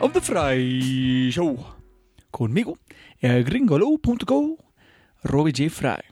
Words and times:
of 0.00 0.12
the 0.12 0.20
Fry 0.20 1.30
Show. 1.30 1.56
Conmigo, 2.30 2.78
el 3.20 3.42
gringolo.co, 3.44 4.56
Robbie 5.22 5.52
J. 5.52 5.70
Fry. 5.70 6.02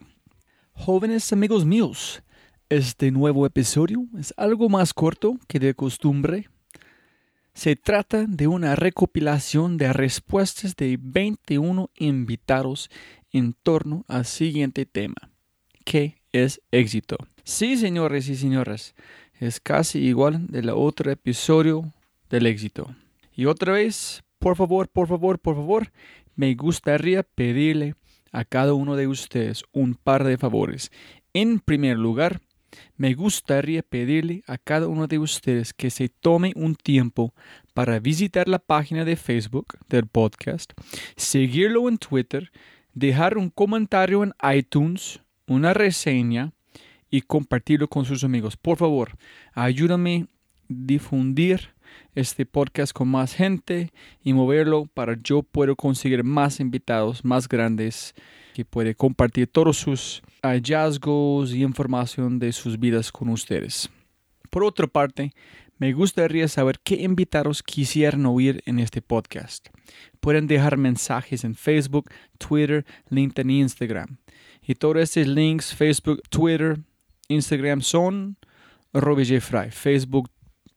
Jóvenes 0.72 1.32
amigos 1.32 1.64
míos, 1.64 2.22
este 2.68 3.10
nuevo 3.10 3.46
episodio 3.46 4.06
es 4.18 4.34
algo 4.36 4.68
más 4.68 4.92
corto 4.92 5.38
que 5.46 5.60
de 5.60 5.74
costumbre. 5.74 6.48
Se 7.54 7.76
trata 7.76 8.24
de 8.26 8.46
una 8.46 8.76
recopilación 8.76 9.76
de 9.76 9.92
respuestas 9.92 10.74
de 10.76 10.98
21 11.00 11.90
invitados 11.96 12.90
en 13.32 13.54
torno 13.54 14.04
al 14.08 14.24
siguiente 14.24 14.84
tema. 14.86 15.30
¿Qué 15.84 16.20
es 16.32 16.60
éxito? 16.72 17.16
Sí, 17.44 17.76
señores 17.76 18.28
y 18.28 18.36
señoras, 18.36 18.94
es 19.38 19.60
casi 19.60 20.00
igual 20.00 20.46
del 20.48 20.70
otro 20.70 21.10
episodio 21.10 21.92
del 22.28 22.46
éxito. 22.46 22.94
Y 23.36 23.44
otra 23.44 23.74
vez, 23.74 24.24
por 24.38 24.56
favor, 24.56 24.88
por 24.88 25.06
favor, 25.06 25.38
por 25.38 25.54
favor, 25.54 25.92
me 26.34 26.54
gustaría 26.54 27.22
pedirle 27.22 27.94
a 28.32 28.44
cada 28.44 28.74
uno 28.74 28.96
de 28.96 29.06
ustedes 29.06 29.62
un 29.72 29.94
par 29.94 30.24
de 30.24 30.38
favores. 30.38 30.90
En 31.34 31.60
primer 31.60 31.98
lugar, 31.98 32.40
me 32.96 33.14
gustaría 33.14 33.82
pedirle 33.82 34.42
a 34.46 34.58
cada 34.58 34.88
uno 34.88 35.06
de 35.06 35.18
ustedes 35.18 35.72
que 35.74 35.90
se 35.90 36.08
tome 36.08 36.52
un 36.56 36.74
tiempo 36.74 37.34
para 37.74 38.00
visitar 38.00 38.48
la 38.48 38.58
página 38.58 39.04
de 39.04 39.16
Facebook 39.16 39.78
del 39.88 40.06
podcast, 40.06 40.72
seguirlo 41.16 41.88
en 41.88 41.98
Twitter, 41.98 42.50
dejar 42.94 43.36
un 43.36 43.50
comentario 43.50 44.24
en 44.24 44.32
iTunes, 44.54 45.20
una 45.46 45.74
reseña 45.74 46.52
y 47.10 47.20
compartirlo 47.20 47.88
con 47.88 48.06
sus 48.06 48.24
amigos. 48.24 48.56
Por 48.56 48.78
favor, 48.78 49.16
ayúdame 49.52 50.24
a 50.24 50.36
difundir 50.68 51.75
este 52.14 52.46
podcast 52.46 52.92
con 52.92 53.08
más 53.08 53.34
gente 53.34 53.92
y 54.22 54.32
moverlo 54.32 54.86
para 54.92 55.16
yo 55.22 55.42
puedo 55.42 55.76
conseguir 55.76 56.24
más 56.24 56.60
invitados 56.60 57.24
más 57.24 57.48
grandes 57.48 58.14
que 58.54 58.64
puede 58.64 58.94
compartir 58.94 59.46
todos 59.46 59.76
sus 59.76 60.22
hallazgos 60.42 61.52
y 61.52 61.62
información 61.62 62.38
de 62.38 62.52
sus 62.52 62.78
vidas 62.78 63.12
con 63.12 63.28
ustedes. 63.28 63.90
Por 64.50 64.64
otra 64.64 64.86
parte, 64.86 65.32
me 65.78 65.92
gustaría 65.92 66.48
saber 66.48 66.80
qué 66.82 66.94
invitados 66.94 67.62
quisieran 67.62 68.24
oír 68.24 68.62
en 68.64 68.78
este 68.78 69.02
podcast. 69.02 69.68
Pueden 70.20 70.46
dejar 70.46 70.78
mensajes 70.78 71.44
en 71.44 71.54
Facebook, 71.54 72.10
Twitter, 72.38 72.86
LinkedIn 73.10 73.50
e 73.50 73.58
Instagram. 73.58 74.16
Y 74.62 74.74
todos 74.74 75.02
estos 75.02 75.26
links, 75.26 75.74
Facebook, 75.74 76.22
Twitter, 76.30 76.78
Instagram 77.28 77.82
son 77.82 78.38
Robbie 78.94 79.26
J. 79.26 79.40
Fry. 79.40 79.70
Facebook, 79.70 80.30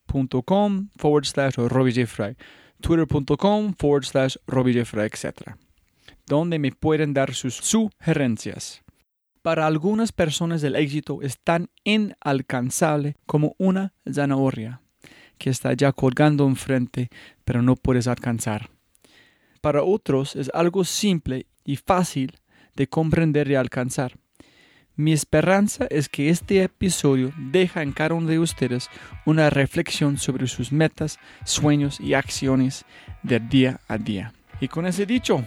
twitter.com 0.10 0.90
forward 0.98 1.26
slash 1.26 1.58
Robbie 1.58 1.92
Jeffrey, 1.92 2.36
twitter.com 2.82 3.74
forward 3.74 4.06
slash 4.06 4.38
Robbie 4.48 4.80
etc. 4.80 5.56
Donde 6.26 6.60
me 6.60 6.72
pueden 6.72 7.14
dar 7.14 7.34
sus 7.34 7.56
sugerencias. 7.56 8.82
Para 9.42 9.68
algunas 9.68 10.12
personas 10.12 10.64
el 10.64 10.76
éxito 10.76 11.22
es 11.22 11.40
tan 11.40 11.70
inalcanzable 11.84 13.16
como 13.26 13.56
una 13.58 13.94
zanahoria 14.12 14.82
que 15.38 15.50
está 15.50 15.74
ya 15.74 15.94
colgando 15.94 16.46
enfrente 16.46 17.10
pero 17.46 17.62
no 17.62 17.76
puedes 17.76 18.08
alcanzar. 18.08 18.70
Para 19.62 19.84
otros 19.84 20.36
es 20.36 20.52
algo 20.54 20.84
simple 20.84 21.48
y 21.64 21.78
fácil 21.78 22.38
de 22.76 22.88
comprender 22.88 23.50
y 23.50 23.56
alcanzar. 23.56 24.18
Mi 25.00 25.14
esperanza 25.14 25.88
es 25.90 26.10
que 26.10 26.28
este 26.28 26.62
episodio 26.62 27.32
deja 27.38 27.84
en 27.84 27.94
cada 27.94 28.16
uno 28.16 28.28
de 28.28 28.38
ustedes 28.38 28.90
una 29.26 29.50
reflexión 29.50 30.18
sobre 30.18 30.46
sus 30.48 30.74
metas, 30.74 31.20
sueños 31.46 32.02
y 32.02 32.16
acciones 32.16 32.84
del 33.24 33.48
día 33.48 33.80
a 33.88 33.98
día. 33.98 34.34
Y 34.60 34.68
con 34.68 34.86
ese 34.86 35.06
dicho, 35.06 35.46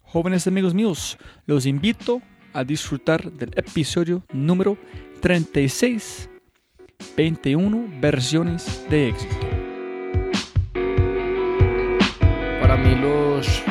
jóvenes 0.00 0.46
amigos 0.46 0.72
míos, 0.72 1.18
los 1.44 1.66
invito 1.66 2.22
a 2.54 2.64
disfrutar 2.64 3.30
del 3.30 3.50
episodio 3.56 4.24
número 4.32 4.78
36 5.20 6.30
21 7.14 8.00
versiones 8.00 8.86
de 8.88 9.10
éxito. 9.10 9.36
Para 12.58 12.78
mí 12.78 12.94
los, 12.94 13.62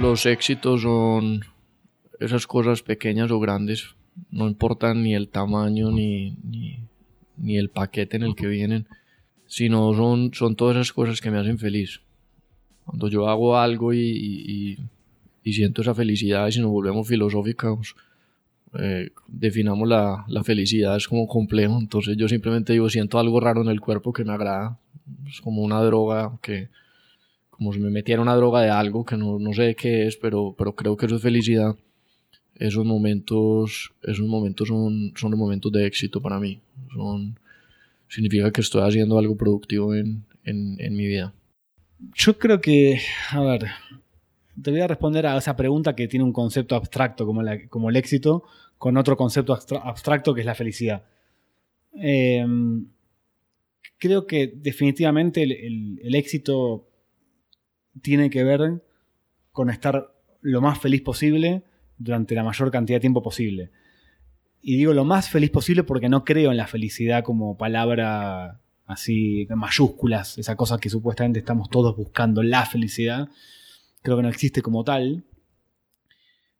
los 0.00 0.26
éxitos 0.26 0.82
son 0.82 1.44
esas 2.18 2.48
cosas 2.48 2.82
pequeñas 2.82 3.30
o 3.30 3.38
grandes, 3.38 3.94
no 4.30 4.48
importan 4.48 5.02
ni 5.02 5.14
el 5.14 5.28
tamaño 5.28 5.90
ni, 5.90 6.36
ni, 7.36 7.56
el 7.56 7.70
paquete 7.70 8.16
en 8.16 8.22
el 8.22 8.34
que 8.34 8.46
vienen, 8.46 8.86
sino 9.46 9.92
son, 9.94 10.32
son 10.32 10.56
todas 10.56 10.76
esas 10.76 10.92
cosas 10.92 11.20
que 11.20 11.30
me 11.30 11.38
hacen 11.38 11.58
feliz. 11.58 12.00
Cuando 12.84 13.08
yo 13.08 13.28
hago 13.28 13.56
algo 13.56 13.92
y, 13.92 14.78
y, 15.44 15.52
siento 15.52 15.82
esa 15.82 15.94
felicidad, 15.94 16.46
y 16.48 16.52
si 16.52 16.60
nos 16.60 16.70
volvemos 16.70 17.06
filosóficos, 17.06 17.94
eh, 18.78 19.10
definamos 19.28 19.88
la, 19.88 20.24
la, 20.28 20.42
felicidad, 20.44 20.96
es 20.96 21.08
como 21.08 21.26
complejo. 21.26 21.78
Entonces 21.78 22.16
yo 22.16 22.28
simplemente 22.28 22.72
digo, 22.72 22.88
siento 22.88 23.18
algo 23.18 23.40
raro 23.40 23.62
en 23.62 23.68
el 23.68 23.80
cuerpo 23.80 24.12
que 24.12 24.24
me 24.24 24.32
agrada. 24.32 24.78
Es 25.28 25.40
como 25.40 25.62
una 25.62 25.80
droga 25.82 26.38
que, 26.42 26.68
como 27.50 27.72
si 27.72 27.80
me 27.80 27.90
metiera 27.90 28.22
una 28.22 28.34
droga 28.34 28.62
de 28.62 28.70
algo 28.70 29.04
que 29.04 29.16
no, 29.16 29.38
no 29.38 29.52
sé 29.52 29.74
qué 29.74 30.06
es, 30.06 30.16
pero, 30.16 30.54
pero 30.56 30.74
creo 30.74 30.96
que 30.96 31.06
eso 31.06 31.16
es 31.16 31.22
felicidad. 31.22 31.76
Esos 32.56 32.84
momentos, 32.84 33.92
esos 34.02 34.26
momentos 34.26 34.68
son, 34.68 35.12
son 35.16 35.30
los 35.30 35.38
momentos 35.38 35.72
de 35.72 35.86
éxito 35.86 36.20
para 36.20 36.38
mí. 36.38 36.60
Son, 36.94 37.38
significa 38.08 38.50
que 38.50 38.60
estoy 38.60 38.82
haciendo 38.82 39.18
algo 39.18 39.36
productivo 39.36 39.94
en, 39.94 40.24
en, 40.44 40.96
mi 40.96 41.06
vida. 41.06 41.32
Yo 42.14 42.38
creo 42.38 42.60
que, 42.60 43.00
a 43.30 43.40
ver, 43.40 43.66
te 44.60 44.70
voy 44.70 44.80
a 44.80 44.86
responder 44.86 45.26
a 45.26 45.36
esa 45.36 45.56
pregunta 45.56 45.94
que 45.94 46.08
tiene 46.08 46.24
un 46.24 46.32
concepto 46.32 46.76
abstracto 46.76 47.26
como, 47.26 47.42
como 47.68 47.90
el 47.90 47.96
éxito, 47.96 48.44
con 48.78 48.96
otro 48.96 49.16
concepto 49.16 49.58
abstracto 49.84 50.34
que 50.34 50.40
es 50.40 50.46
la 50.46 50.54
felicidad. 50.54 51.04
Em, 51.94 52.86
creo 53.98 54.26
que 54.26 54.48
definitivamente 54.48 55.42
el, 55.42 56.14
éxito 56.14 56.88
tiene 58.02 58.30
que 58.30 58.42
ver 58.42 58.82
con 59.52 59.70
estar 59.70 60.12
lo 60.40 60.60
más 60.60 60.80
feliz 60.80 61.02
posible 61.02 61.62
durante 61.98 62.34
la 62.34 62.44
mayor 62.44 62.70
cantidad 62.70 62.96
de 62.96 63.00
tiempo 63.00 63.22
posible. 63.22 63.70
Y 64.60 64.76
digo 64.76 64.92
lo 64.92 65.04
más 65.04 65.28
feliz 65.28 65.50
posible 65.50 65.82
porque 65.82 66.08
no 66.08 66.24
creo 66.24 66.50
en 66.50 66.56
la 66.56 66.66
felicidad 66.66 67.24
como 67.24 67.56
palabra 67.56 68.60
así 68.86 69.46
mayúsculas, 69.54 70.38
esa 70.38 70.56
cosa 70.56 70.78
que 70.78 70.90
supuestamente 70.90 71.40
estamos 71.40 71.68
todos 71.68 71.96
buscando, 71.96 72.42
la 72.42 72.66
felicidad. 72.66 73.28
Creo 74.02 74.16
que 74.16 74.22
no 74.22 74.28
existe 74.28 74.62
como 74.62 74.84
tal. 74.84 75.24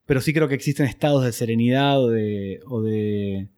Pero 0.06 0.20
sí 0.20 0.32
creo 0.32 0.48
que 0.48 0.54
existen 0.54 0.86
estados 0.86 1.24
de 1.24 1.32
serenidad 1.32 2.02
o 2.02 2.10
de, 2.10 2.60
o 2.66 2.82
de, 2.82 3.48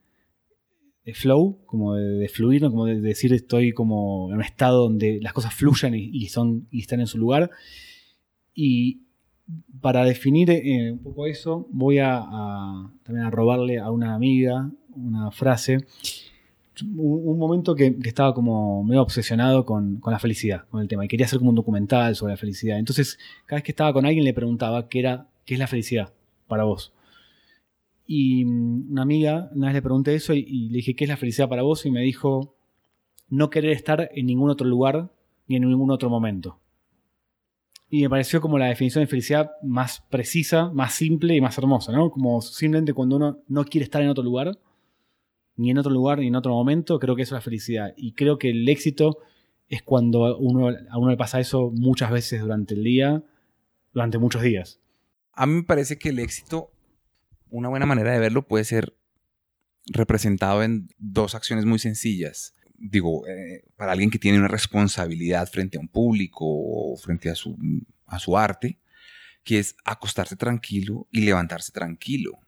flow, 1.14 1.64
como 1.64 1.94
de, 1.94 2.28
fluir, 2.28 2.62
como 2.62 2.86
de 2.86 3.00
decir 3.00 3.32
estoy 3.32 3.72
como 3.72 4.28
en 4.30 4.36
un 4.36 4.42
estado 4.42 4.82
donde 4.82 5.20
las 5.22 5.32
cosas 5.32 5.54
fluyan 5.54 5.94
y, 5.94 6.28
son, 6.28 6.68
y 6.70 6.80
están 6.80 7.00
en 7.00 7.06
su 7.06 7.18
lugar. 7.18 7.50
Y 8.54 9.03
para 9.80 10.04
definir 10.04 10.50
eh, 10.50 10.92
un 10.92 10.98
poco 10.98 11.26
eso, 11.26 11.66
voy 11.70 11.98
a, 11.98 12.90
también 13.02 13.26
a 13.26 13.30
robarle 13.30 13.78
a 13.78 13.90
una 13.90 14.14
amiga 14.14 14.70
una 14.96 15.30
frase 15.30 15.78
un, 16.82 17.38
momento 17.38 17.74
que, 17.74 17.96
estaba 18.04 18.34
como 18.34 18.82
medio 18.82 19.02
obsesionado 19.02 19.64
con, 19.64 20.00
la 20.04 20.18
felicidad, 20.18 20.66
con 20.70 20.80
el 20.80 20.88
tema, 20.88 21.04
y 21.04 21.08
quería 21.08 21.26
hacer 21.26 21.38
como 21.38 21.50
un 21.50 21.56
documental 21.56 22.16
sobre 22.16 22.32
la 22.32 22.36
felicidad. 22.36 22.78
Entonces, 22.78 23.18
cada 23.46 23.58
vez 23.58 23.64
que 23.64 23.72
estaba 23.72 23.92
con 23.92 24.06
alguien 24.06 24.24
le 24.24 24.34
preguntaba 24.34 24.88
qué 24.88 25.00
era, 25.00 25.28
qué 25.44 25.54
es 25.54 25.60
la 25.60 25.66
felicidad 25.66 26.12
para 26.48 26.64
vos. 26.64 26.92
Y 28.06 28.44
mm, 28.44 28.92
una 28.92 29.02
amiga, 29.02 29.50
una 29.54 29.68
vez 29.68 29.74
le 29.74 29.82
pregunté 29.82 30.14
eso 30.14 30.34
y, 30.34 30.68
le 30.68 30.76
dije, 30.76 30.94
¿qué 30.94 31.04
es 31.04 31.10
la 31.10 31.16
felicidad 31.16 31.48
para 31.48 31.62
vos? 31.62 31.86
Y 31.86 31.90
me 31.90 32.00
dijo, 32.02 32.54
no 33.28 33.50
querer 33.50 33.72
estar 33.72 34.10
en 34.12 34.26
ningún 34.26 34.50
otro 34.50 34.66
lugar 34.66 35.10
ni 35.46 35.56
en 35.56 35.68
ningún 35.68 35.90
otro 35.90 36.10
momento. 36.10 36.58
Y 37.94 38.02
me 38.02 38.10
pareció 38.10 38.40
como 38.40 38.58
la 38.58 38.66
definición 38.66 39.04
de 39.04 39.06
felicidad 39.06 39.52
más 39.62 40.00
precisa, 40.10 40.68
más 40.70 40.94
simple 40.94 41.36
y 41.36 41.40
más 41.40 41.56
hermosa, 41.58 41.92
¿no? 41.92 42.10
Como 42.10 42.42
simplemente 42.42 42.92
cuando 42.92 43.14
uno 43.14 43.44
no 43.46 43.64
quiere 43.64 43.84
estar 43.84 44.02
en 44.02 44.08
otro 44.08 44.24
lugar, 44.24 44.58
ni 45.54 45.70
en 45.70 45.78
otro 45.78 45.92
lugar, 45.92 46.18
ni 46.18 46.26
en 46.26 46.34
otro 46.34 46.50
momento, 46.50 46.98
creo 46.98 47.14
que 47.14 47.22
eso 47.22 47.36
es 47.36 47.38
la 47.38 47.44
felicidad. 47.44 47.94
Y 47.96 48.14
creo 48.14 48.36
que 48.36 48.50
el 48.50 48.68
éxito 48.68 49.18
es 49.68 49.84
cuando 49.84 50.36
uno, 50.38 50.70
a 50.90 50.98
uno 50.98 51.08
le 51.08 51.16
pasa 51.16 51.38
eso 51.38 51.70
muchas 51.72 52.10
veces 52.10 52.40
durante 52.40 52.74
el 52.74 52.82
día, 52.82 53.22
durante 53.92 54.18
muchos 54.18 54.42
días. 54.42 54.80
A 55.32 55.46
mí 55.46 55.52
me 55.52 55.62
parece 55.62 55.96
que 55.96 56.08
el 56.08 56.18
éxito, 56.18 56.72
una 57.48 57.68
buena 57.68 57.86
manera 57.86 58.10
de 58.10 58.18
verlo 58.18 58.48
puede 58.48 58.64
ser 58.64 58.96
representado 59.86 60.64
en 60.64 60.88
dos 60.98 61.36
acciones 61.36 61.64
muy 61.64 61.78
sencillas. 61.78 62.56
Digo, 62.76 63.26
eh, 63.26 63.64
para 63.76 63.92
alguien 63.92 64.10
que 64.10 64.18
tiene 64.18 64.38
una 64.38 64.48
responsabilidad 64.48 65.48
frente 65.50 65.78
a 65.78 65.80
un 65.80 65.88
público 65.88 66.44
o 66.44 66.96
frente 66.96 67.30
a 67.30 67.34
su, 67.34 67.56
a 68.06 68.18
su 68.18 68.36
arte, 68.36 68.78
que 69.42 69.58
es 69.58 69.76
acostarse 69.84 70.36
tranquilo 70.36 71.06
y 71.10 71.20
levantarse 71.20 71.72
tranquilo. 71.72 72.44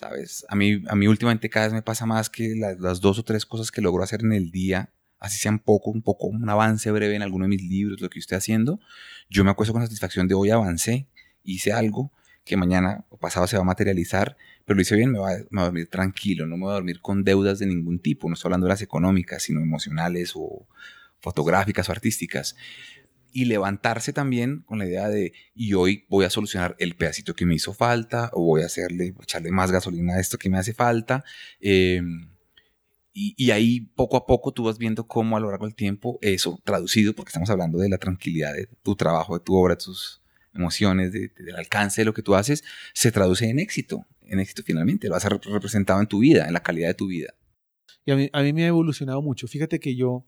¿sabes? 0.00 0.46
A 0.48 0.56
mí, 0.56 0.82
a 0.88 0.96
mí 0.96 1.06
últimamente 1.08 1.50
cada 1.50 1.66
vez 1.66 1.74
me 1.74 1.82
pasa 1.82 2.06
más 2.06 2.30
que 2.30 2.54
las, 2.56 3.00
dos 3.00 3.18
o 3.18 3.22
tres 3.22 3.44
cosas 3.44 3.70
que 3.70 3.82
logro 3.82 4.02
hacer 4.02 4.22
en 4.22 4.32
el 4.32 4.50
día, 4.50 4.90
así 5.18 5.38
sean 5.38 5.58
poco, 5.58 5.90
un 5.90 6.00
poco, 6.00 6.26
un 6.26 6.48
avance 6.48 6.90
breve 6.90 7.16
en 7.16 7.22
alguno 7.22 7.44
de 7.44 7.50
mis 7.50 7.62
libros, 7.62 8.00
lo 8.00 8.08
que 8.08 8.18
yo 8.18 8.20
esté 8.20 8.34
haciendo, 8.34 8.80
yo 9.28 9.44
me 9.44 9.50
acuesto 9.50 9.74
con 9.74 9.82
satisfacción 9.82 10.26
de 10.26 10.34
hoy 10.34 10.48
avancé, 10.48 11.06
hice 11.44 11.74
algo 11.74 12.10
que 12.44 12.56
mañana 12.56 13.04
o 13.10 13.18
pasado 13.18 13.46
se 13.46 13.56
va 13.56 13.62
a 13.62 13.66
materializar, 13.66 14.36
pero 14.64 14.76
lo 14.76 14.82
hice 14.82 14.96
bien, 14.96 15.12
me 15.12 15.18
voy, 15.18 15.32
a, 15.32 15.36
me 15.36 15.46
voy 15.50 15.60
a 15.60 15.64
dormir 15.64 15.88
tranquilo, 15.88 16.46
no 16.46 16.56
me 16.56 16.64
voy 16.64 16.70
a 16.70 16.74
dormir 16.74 17.00
con 17.00 17.24
deudas 17.24 17.58
de 17.58 17.66
ningún 17.66 18.00
tipo, 18.00 18.28
no 18.28 18.34
estoy 18.34 18.48
hablando 18.48 18.66
de 18.66 18.72
las 18.72 18.82
económicas, 18.82 19.42
sino 19.42 19.60
emocionales 19.60 20.32
o 20.34 20.66
fotográficas 21.20 21.88
o 21.88 21.92
artísticas 21.92 22.56
y 23.32 23.44
levantarse 23.44 24.12
también 24.12 24.62
con 24.66 24.78
la 24.78 24.86
idea 24.86 25.08
de, 25.08 25.32
y 25.54 25.74
hoy 25.74 26.04
voy 26.08 26.24
a 26.24 26.30
solucionar 26.30 26.76
el 26.78 26.96
pedacito 26.96 27.34
que 27.34 27.46
me 27.46 27.54
hizo 27.54 27.72
falta, 27.72 28.30
o 28.32 28.44
voy 28.44 28.62
a 28.62 28.66
hacerle, 28.66 29.14
echarle 29.22 29.50
más 29.50 29.70
gasolina 29.70 30.14
a 30.14 30.20
esto 30.20 30.38
que 30.38 30.50
me 30.50 30.58
hace 30.58 30.74
falta. 30.74 31.24
Em, 31.60 32.30
y, 33.12 33.50
ahí 33.50 33.80
poco 33.80 34.16
a 34.16 34.24
poco 34.24 34.52
tú 34.52 34.64
vas 34.64 34.78
viendo 34.78 35.06
cómo 35.06 35.36
a 35.36 35.40
lo 35.40 35.50
largo 35.50 35.66
del 35.66 35.74
tiempo 35.74 36.18
eso, 36.22 36.60
traducido, 36.64 37.12
porque 37.14 37.30
estamos 37.30 37.50
hablando 37.50 37.78
de 37.78 37.88
la 37.88 37.98
tranquilidad 37.98 38.54
de 38.54 38.68
tu 38.82 38.96
trabajo, 38.96 39.36
de 39.38 39.44
tu 39.44 39.54
obra, 39.56 39.74
de 39.74 39.84
tus 39.84 40.19
emociones, 40.54 41.12
del 41.12 41.56
alcance 41.56 42.00
de 42.00 42.04
lo 42.04 42.14
que 42.14 42.22
tú 42.22 42.34
haces, 42.34 42.64
se 42.94 43.12
traduce 43.12 43.48
en 43.48 43.58
éxito, 43.58 44.06
en 44.22 44.40
éxito 44.40 44.62
finalmente, 44.64 45.08
lo 45.08 45.16
has 45.16 45.24
representado 45.24 46.00
en 46.00 46.06
tu 46.06 46.20
vida, 46.20 46.46
en 46.46 46.52
la 46.52 46.62
calidad 46.62 46.88
de 46.88 46.94
tu 46.94 47.06
vida. 47.06 47.34
Y 48.04 48.12
a 48.12 48.16
mí, 48.16 48.30
a 48.32 48.42
mí 48.42 48.52
me 48.52 48.64
ha 48.64 48.68
evolucionado 48.68 49.22
mucho. 49.22 49.46
Fíjate 49.46 49.80
que 49.80 49.94
yo 49.94 50.26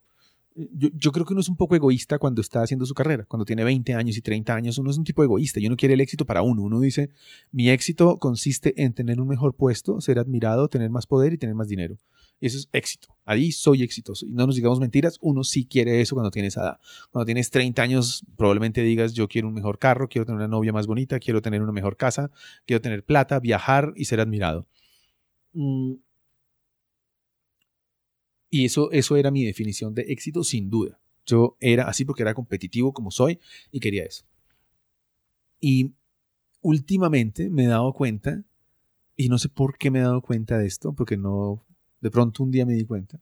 yo, 0.55 1.13
creo 1.13 1.25
que 1.25 1.33
uno 1.33 1.41
es 1.41 1.49
un 1.49 1.57
poco 1.57 1.77
egoísta 1.77 2.19
cuando 2.19 2.41
está 2.41 2.63
haciendo 2.63 2.87
su 2.87 2.95
carrera. 2.95 3.25
Cuando 3.25 3.45
tiene 3.45 3.65
20 3.65 3.95
años 3.95 4.17
y 4.17 4.23
30 4.23 4.55
años, 4.55 4.79
uno 4.79 4.91
es 4.91 4.99
un 4.99 5.05
tipo 5.05 5.23
egoísta 5.23 5.61
y 5.61 5.67
uno 5.67 5.77
quiere 5.77 5.95
el 5.95 6.01
éxito 6.01 6.27
para 6.27 6.43
uno. 6.43 6.63
Uno 6.63 6.81
dice, 6.81 7.11
mi 7.51 7.71
éxito 7.71 8.19
consiste 8.19 8.83
en 8.83 8.93
tener 8.93 9.21
un 9.21 9.29
mejor 9.29 9.55
puesto, 9.55 10.01
ser 10.01 10.19
admirado, 10.19 10.69
tener 10.69 10.91
más 10.91 11.07
poder 11.07 11.33
y 11.33 11.39
tener 11.39 11.55
más 11.55 11.69
dinero. 11.69 11.97
Eso 12.41 12.59
es 12.59 12.69
éxito. 12.73 13.09
Ahí 13.25 13.53
soy 13.53 13.83
exitoso. 13.83 14.27
Y 14.27 14.33
no 14.33 14.47
nos 14.47 14.57
digamos 14.57 14.81
mentiras, 14.81 15.19
uno 15.21 15.45
sí 15.45 15.65
quiere 15.65 16.01
eso 16.01 16.17
cuando 16.17 16.31
tienes 16.31 16.57
edad. 16.57 16.79
Cuando 17.11 17.25
tienes 17.25 17.51
30 17.51 17.81
años, 17.81 18.25
probablemente 18.37 18.83
digas, 18.83 19.13
yo 19.13 19.29
quiero 19.29 19.49
un 19.49 19.55
mejor 19.55 19.79
carro, 19.79 20.09
quiero 20.09 20.27
tener 20.27 20.39
una 20.39 20.49
novia 20.49 20.73
más 20.73 20.87
bonita, 20.87 21.21
quiero 21.21 21.41
tener 21.41 21.63
una 21.63 21.73
mejor 21.73 21.97
casa, 21.97 22.33
quiero 22.67 22.81
tener 22.81 23.05
plata, 23.05 23.39
viajar 23.39 23.93
y 23.97 24.07
ser 24.07 24.21
admirado. 24.21 24.67
Mm, 25.53 25.95
y 28.53 28.67
eso, 28.67 28.93
eso 28.93 29.17
era 29.17 29.31
mi 29.31 29.47
definición 29.47 29.95
de 29.95 30.03
éxito, 30.03 30.45
sin 30.45 30.69
duda. 30.69 31.01
Yo 31.25 31.57
era 31.59 31.89
así 31.89 32.05
porque 32.05 32.21
era 32.21 32.35
competitivo 32.35 32.93
como 32.93 33.11
soy 33.11 33.41
y 33.71 33.81
quería 33.81 34.05
eso. 34.05 34.27
Y 35.59 35.95
últimamente 36.61 37.49
me 37.49 37.65
he 37.65 37.69
dado 37.69 37.95
cuenta, 37.95 38.45
y 39.17 39.31
no 39.31 39.39
sé 39.39 39.49
por 39.49 39.79
qué 39.79 39.91
me 39.91 40.01
he 40.01 40.03
dado 40.03 40.21
cuenta 40.21 40.59
de 40.59 40.67
esto, 40.67 40.93
porque 40.93 41.17
no, 41.17 41.65
de 42.03 42.11
pronto 42.11 42.43
un 42.43 42.51
día 42.51 42.67
me 42.67 42.75
di 42.75 42.85
cuenta, 42.85 43.19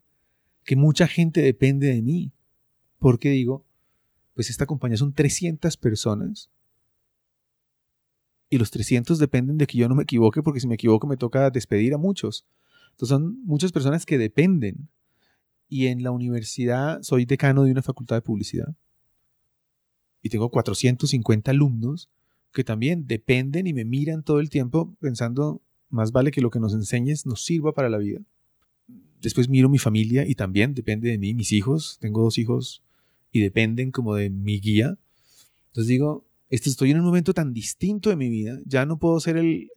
que 0.64 0.74
mucha 0.74 1.06
gente 1.06 1.40
depende 1.42 1.86
de 1.86 2.02
mí. 2.02 2.32
Porque 2.98 3.30
digo, 3.30 3.64
pues 4.34 4.50
esta 4.50 4.66
compañía 4.66 4.96
son 4.96 5.12
300 5.12 5.76
personas 5.76 6.50
y 8.48 8.58
los 8.58 8.72
300 8.72 9.20
dependen 9.20 9.58
de 9.58 9.68
que 9.68 9.78
yo 9.78 9.88
no 9.88 9.94
me 9.94 10.02
equivoque, 10.02 10.42
porque 10.42 10.58
si 10.58 10.66
me 10.66 10.74
equivoco 10.74 11.06
me 11.06 11.16
toca 11.16 11.50
despedir 11.50 11.94
a 11.94 11.98
muchos. 11.98 12.44
Entonces 12.90 13.10
son 13.10 13.40
muchas 13.44 13.70
personas 13.70 14.04
que 14.04 14.18
dependen 14.18 14.88
y 15.70 15.86
en 15.86 16.02
la 16.02 16.10
universidad 16.10 17.00
soy 17.00 17.24
decano 17.24 17.62
de 17.62 17.70
una 17.70 17.80
facultad 17.80 18.16
de 18.16 18.22
publicidad. 18.22 18.74
Y 20.20 20.28
tengo 20.28 20.50
450 20.50 21.52
alumnos 21.52 22.10
que 22.52 22.64
también 22.64 23.06
dependen 23.06 23.68
y 23.68 23.72
me 23.72 23.84
miran 23.84 24.24
todo 24.24 24.40
el 24.40 24.50
tiempo 24.50 24.94
pensando, 25.00 25.62
más 25.88 26.10
vale 26.10 26.32
que 26.32 26.40
lo 26.40 26.50
que 26.50 26.58
nos 26.58 26.74
enseñes 26.74 27.24
nos 27.24 27.44
sirva 27.44 27.72
para 27.72 27.88
la 27.88 27.98
vida. 27.98 28.20
Después 29.22 29.48
miro 29.48 29.68
mi 29.68 29.78
familia 29.78 30.26
y 30.26 30.34
también 30.34 30.74
depende 30.74 31.08
de 31.08 31.18
mí, 31.18 31.34
mis 31.34 31.52
hijos, 31.52 31.98
tengo 32.00 32.22
dos 32.22 32.36
hijos 32.36 32.82
y 33.30 33.40
dependen 33.40 33.92
como 33.92 34.16
de 34.16 34.28
mi 34.28 34.60
guía. 34.60 34.98
Entonces 35.68 35.86
digo, 35.86 36.26
este, 36.48 36.68
estoy 36.68 36.90
en 36.90 36.98
un 36.98 37.06
momento 37.06 37.32
tan 37.32 37.54
distinto 37.54 38.10
de 38.10 38.16
mi 38.16 38.28
vida, 38.28 38.58
ya 38.66 38.86
no 38.86 38.98
puedo 38.98 39.20
ser 39.20 39.36
el, 39.36 39.70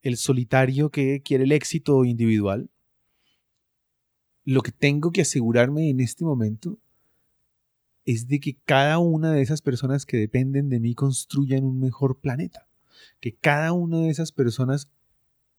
el 0.00 0.16
solitario 0.16 0.90
que 0.90 1.20
quiere 1.20 1.44
el 1.44 1.52
éxito 1.52 2.06
individual, 2.06 2.70
lo 4.44 4.62
que 4.62 4.72
tengo 4.72 5.10
que 5.10 5.22
asegurarme 5.22 5.88
en 5.88 6.00
este 6.00 6.24
momento 6.24 6.78
es 8.04 8.28
de 8.28 8.40
que 8.40 8.56
cada 8.64 8.98
una 8.98 9.32
de 9.32 9.40
esas 9.40 9.62
personas 9.62 10.04
que 10.04 10.18
dependen 10.18 10.68
de 10.68 10.80
mí 10.80 10.94
construyan 10.94 11.64
un 11.64 11.80
mejor 11.80 12.18
planeta. 12.18 12.68
Que 13.20 13.34
cada 13.34 13.72
una 13.72 14.00
de 14.00 14.10
esas 14.10 14.32
personas 14.32 14.88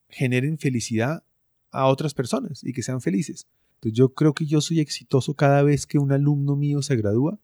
generen 0.09 0.59
felicidad 0.59 1.23
a 1.71 1.87
otras 1.87 2.13
personas 2.13 2.63
y 2.63 2.73
que 2.73 2.83
sean 2.83 3.01
felices. 3.01 3.47
Entonces 3.75 3.97
yo 3.97 4.13
creo 4.13 4.33
que 4.33 4.45
yo 4.45 4.61
soy 4.61 4.79
exitoso 4.79 5.33
cada 5.33 5.63
vez 5.63 5.87
que 5.87 5.97
un 5.97 6.11
alumno 6.11 6.55
mío 6.55 6.81
se 6.81 6.95
gradúa. 6.95 7.39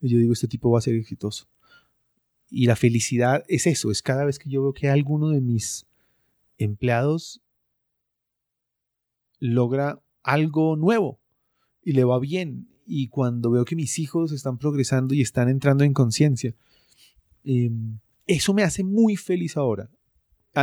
Y 0.00 0.08
yo 0.08 0.18
digo, 0.18 0.32
este 0.32 0.48
tipo 0.48 0.70
va 0.70 0.78
a 0.78 0.82
ser 0.82 0.94
exitoso. 0.94 1.46
Y 2.50 2.66
la 2.66 2.76
felicidad 2.76 3.44
es 3.48 3.66
eso, 3.66 3.90
es 3.90 4.00
cada 4.00 4.24
vez 4.24 4.38
que 4.38 4.48
yo 4.48 4.62
veo 4.62 4.72
que 4.72 4.88
alguno 4.88 5.28
de 5.28 5.42
mis 5.42 5.86
empleados 6.56 7.42
logra 9.38 10.00
algo 10.22 10.76
nuevo 10.76 11.20
y 11.82 11.92
le 11.92 12.04
va 12.04 12.18
bien. 12.18 12.68
Y 12.86 13.08
cuando 13.08 13.50
veo 13.50 13.64
que 13.64 13.76
mis 13.76 13.98
hijos 13.98 14.32
están 14.32 14.58
progresando 14.58 15.14
y 15.14 15.20
están 15.20 15.48
entrando 15.48 15.84
en 15.84 15.92
conciencia, 15.92 16.54
em, 17.44 17.98
eso 18.26 18.54
me 18.54 18.62
hace 18.62 18.84
muy 18.84 19.16
feliz 19.16 19.56
ahora. 19.56 19.90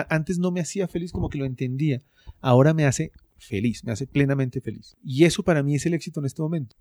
antes 0.10 0.40
no 0.40 0.52
me 0.52 0.60
hacía 0.60 0.90
feliz 0.90 1.14
como 1.14 1.30
que 1.30 1.38
lo 1.38 1.46
entendía. 1.46 2.02
Ahora 2.42 2.74
me 2.74 2.86
hace 2.86 3.14
feliz, 3.38 3.84
me 3.86 3.94
hace 3.94 4.08
plenamente 4.08 4.60
feliz. 4.60 4.98
Y 5.04 5.24
eso 5.24 5.44
para 5.44 5.64
mí 5.64 5.76
es 5.76 5.86
el 5.86 5.94
éxito 5.94 6.20
en 6.20 6.26
este 6.26 6.42
momento. 6.42 6.76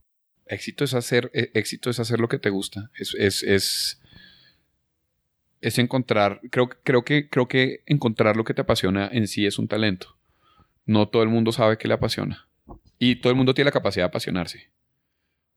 Éxito 0.47 0.85
es 0.85 0.95
hacer, 0.95 1.31
eh, 1.33 1.50
éxito 1.54 1.90
es 1.90 2.00
hacer 2.00 2.21
lo 2.21 2.28
que 2.28 2.38
te 2.38 2.50
gusta. 2.50 2.90
Es, 2.99 3.14
es, 3.14 4.00
es, 5.61 5.78
encontrar, 5.78 6.40
creo, 6.50 6.69
creo, 6.83 7.04
que, 7.04 7.28
creo 7.28 7.49
que 7.49 7.83
encontrar 7.87 8.37
lo 8.37 8.45
que 8.45 8.54
te 8.54 8.61
apasiona 8.62 9.09
en 9.11 9.26
sí 9.26 9.47
es 9.47 9.59
un 9.59 9.69
talento. 9.69 10.16
No 10.85 11.09
todo 11.09 11.23
el 11.23 11.31
mundo 11.31 11.52
sabe 11.52 11.78
que 11.78 11.88
le 11.88 11.95
apasiona. 11.95 12.49
Y 13.04 13.16
todo 13.16 13.30
el 13.30 13.37
mundo 13.37 13.52
tiene 13.52 13.66
la 13.66 13.73
capacidad 13.73 14.04
de 14.04 14.08
apasionarse. 14.08 14.70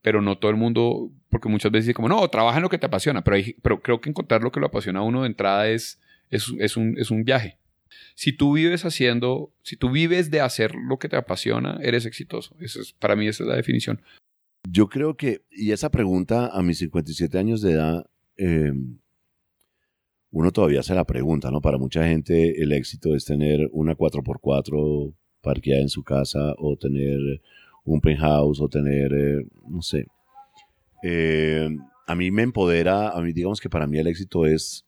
Pero 0.01 0.21
no 0.21 0.37
todo 0.37 0.51
el 0.51 0.57
mundo, 0.57 1.13
porque 1.29 1.47
muchas 1.47 1.71
veces 1.71 1.95
como, 1.95 2.09
no, 2.09 2.27
trabaja 2.29 2.57
en 2.57 2.63
lo 2.63 2.69
que 2.69 2.77
te 2.77 2.87
apasiona. 2.87 3.23
Pero, 3.23 3.37
pero 3.61 3.81
creo 3.81 4.01
que 4.01 4.09
encontrar 4.09 4.41
lo 4.43 4.51
que 4.51 4.59
lo 4.59 4.65
apasiona 4.67 4.99
a 4.99 5.03
uno 5.03 5.21
de 5.21 5.27
entrada 5.27 5.69
es, 5.69 5.97
es, 6.29 6.53
es, 6.59 6.75
un, 6.75 6.97
es 6.97 7.09
un 7.09 7.23
viaje. 7.23 7.57
Si 8.15 8.33
tú 8.33 8.51
vives 8.51 8.83
haciendo, 8.83 9.53
si 9.63 9.77
tú 9.77 9.89
vives 9.89 10.29
de 10.29 10.41
hacer 10.41 10.75
lo 10.75 10.99
que 10.99 11.07
te 11.07 11.15
apasiona, 11.15 11.79
eres 11.81 12.05
exitoso. 12.05 12.53
Eso 12.59 12.81
es, 12.81 12.91
para 12.91 13.15
mí 13.15 13.29
esa 13.29 13.43
es 13.43 13.49
la 13.49 13.55
definición. 13.55 14.01
Yo 14.69 14.89
creo 14.89 15.15
que, 15.15 15.45
y 15.49 15.71
esa 15.71 15.89
pregunta 15.89 16.47
a 16.47 16.61
mis 16.61 16.79
57 16.79 17.37
años 17.37 17.61
de 17.61 17.71
edad, 17.71 18.05
eh, 18.35 18.73
uno 20.31 20.51
todavía 20.51 20.83
se 20.83 20.95
la 20.95 21.05
pregunta, 21.05 21.49
¿no? 21.49 21.61
Para 21.61 21.77
mucha 21.77 22.03
gente 22.05 22.61
el 22.61 22.73
éxito 22.73 23.15
es 23.15 23.23
tener 23.23 23.69
una 23.71 23.95
4x4 23.95 25.13
parqueada 25.47 25.81
en 25.81 25.87
su 25.87 26.03
casa 26.03 26.53
o 26.57 26.75
tener 26.75 27.41
un 27.85 28.01
penthouse 28.01 28.59
o 28.59 28.67
tener, 28.67 29.13
eh, 29.13 29.47
no 29.65 29.81
sé. 29.81 30.07
Eh, 31.03 31.69
a 32.05 32.15
mí 32.15 32.31
me 32.31 32.43
empodera, 32.43 33.11
a 33.11 33.21
mí 33.21 33.31
digamos 33.31 33.61
que 33.61 33.69
para 33.69 33.87
mí 33.87 33.97
el 33.97 34.07
éxito 34.07 34.45
es, 34.45 34.85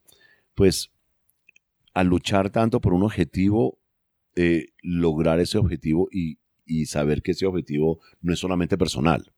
pues, 0.54 0.90
al 1.94 2.08
luchar 2.08 2.50
tanto 2.50 2.78
por 2.80 2.92
un 2.92 3.02
objetivo, 3.02 3.78
eh, 4.36 4.66
lograr 4.82 5.40
ese 5.40 5.56
objetivo 5.56 6.08
y, 6.12 6.38
y, 6.66 6.86
saber 6.86 7.22
que 7.22 7.32
ese 7.32 7.46
objetivo 7.46 8.00
no 8.20 8.34
es 8.34 8.38
solamente 8.38 8.76
personal. 8.76 9.32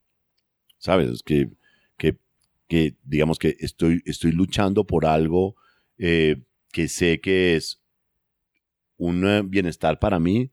¿Sabes? 0.78 1.08
Es 1.08 1.22
que, 1.22 1.50
que, 1.96 2.18
que 2.66 2.96
digamos 3.04 3.38
que 3.38 3.56
estoy, 3.60 4.02
estoy 4.06 4.32
luchando 4.32 4.84
por 4.84 5.06
algo 5.06 5.54
que 5.96 6.88
sé 6.88 7.20
que 7.20 7.54
es 7.54 7.80
un 8.96 9.48
bienestar 9.50 10.00
para 10.00 10.18
mí, 10.18 10.50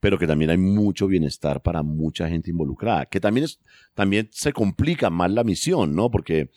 pero 0.00 0.18
que 0.18 0.26
también 0.26 0.50
hay 0.50 0.58
mucho 0.58 1.06
bienestar 1.06 1.62
para 1.62 1.82
mucha 1.82 2.28
gente 2.28 2.50
involucrada, 2.50 3.06
que 3.06 3.20
también, 3.20 3.44
es, 3.44 3.60
también 3.94 4.28
se 4.32 4.52
complica 4.52 5.10
más 5.10 5.30
la 5.30 5.44
misión, 5.44 5.94
¿no? 5.94 6.10
Porque 6.10 6.50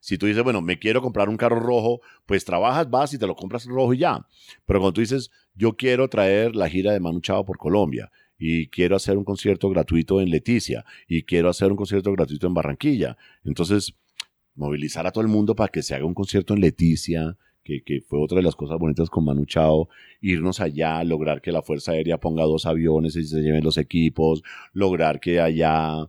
si 0.00 0.18
tú 0.18 0.26
dices, 0.26 0.42
bueno, 0.42 0.60
me 0.60 0.78
quiero 0.78 1.02
comprar 1.02 1.28
un 1.28 1.36
carro 1.36 1.60
rojo, 1.60 2.00
pues 2.26 2.44
trabajas, 2.44 2.88
vas 2.90 3.12
y 3.14 3.18
te 3.18 3.26
lo 3.26 3.34
compras 3.34 3.66
rojo 3.66 3.94
y 3.94 3.98
ya. 3.98 4.26
Pero 4.66 4.80
cuando 4.80 4.94
tú 4.94 5.00
dices, 5.00 5.30
yo 5.54 5.76
quiero 5.76 6.08
traer 6.08 6.54
la 6.54 6.68
gira 6.68 6.92
de 6.92 7.00
Manu 7.00 7.20
Chao 7.20 7.44
por 7.44 7.58
Colombia, 7.58 8.10
y 8.40 8.68
quiero 8.68 8.94
hacer 8.94 9.18
un 9.18 9.24
concierto 9.24 9.68
gratuito 9.68 10.20
en 10.20 10.30
Leticia, 10.30 10.84
y 11.08 11.24
quiero 11.24 11.48
hacer 11.48 11.70
un 11.70 11.76
concierto 11.76 12.12
gratuito 12.12 12.46
en 12.46 12.54
Barranquilla, 12.54 13.16
entonces 13.44 13.94
movilizar 14.54 15.06
a 15.06 15.12
todo 15.12 15.22
el 15.22 15.28
mundo 15.28 15.54
para 15.54 15.70
que 15.70 15.82
se 15.82 15.94
haga 15.94 16.04
un 16.04 16.14
concierto 16.14 16.54
en 16.54 16.60
Leticia, 16.60 17.36
que, 17.84 18.00
fue 18.00 18.20
otra 18.22 18.36
de 18.36 18.42
las 18.42 18.56
cosas 18.56 18.78
bonitas 18.78 19.10
con 19.10 19.24
Manu 19.24 19.44
Chao, 19.44 19.88
irnos 20.20 20.60
allá, 20.60 21.02
lograr 21.04 21.40
que 21.40 21.52
la 21.52 21.62
Fuerza 21.62 21.92
Aérea 21.92 22.18
ponga 22.18 22.44
dos 22.44 22.66
aviones 22.66 23.16
y 23.16 23.24
se 23.24 23.40
lleven 23.40 23.64
los 23.64 23.78
equipos, 23.78 24.42
lograr 24.72 25.20
que 25.20 25.40
allá 25.40 26.08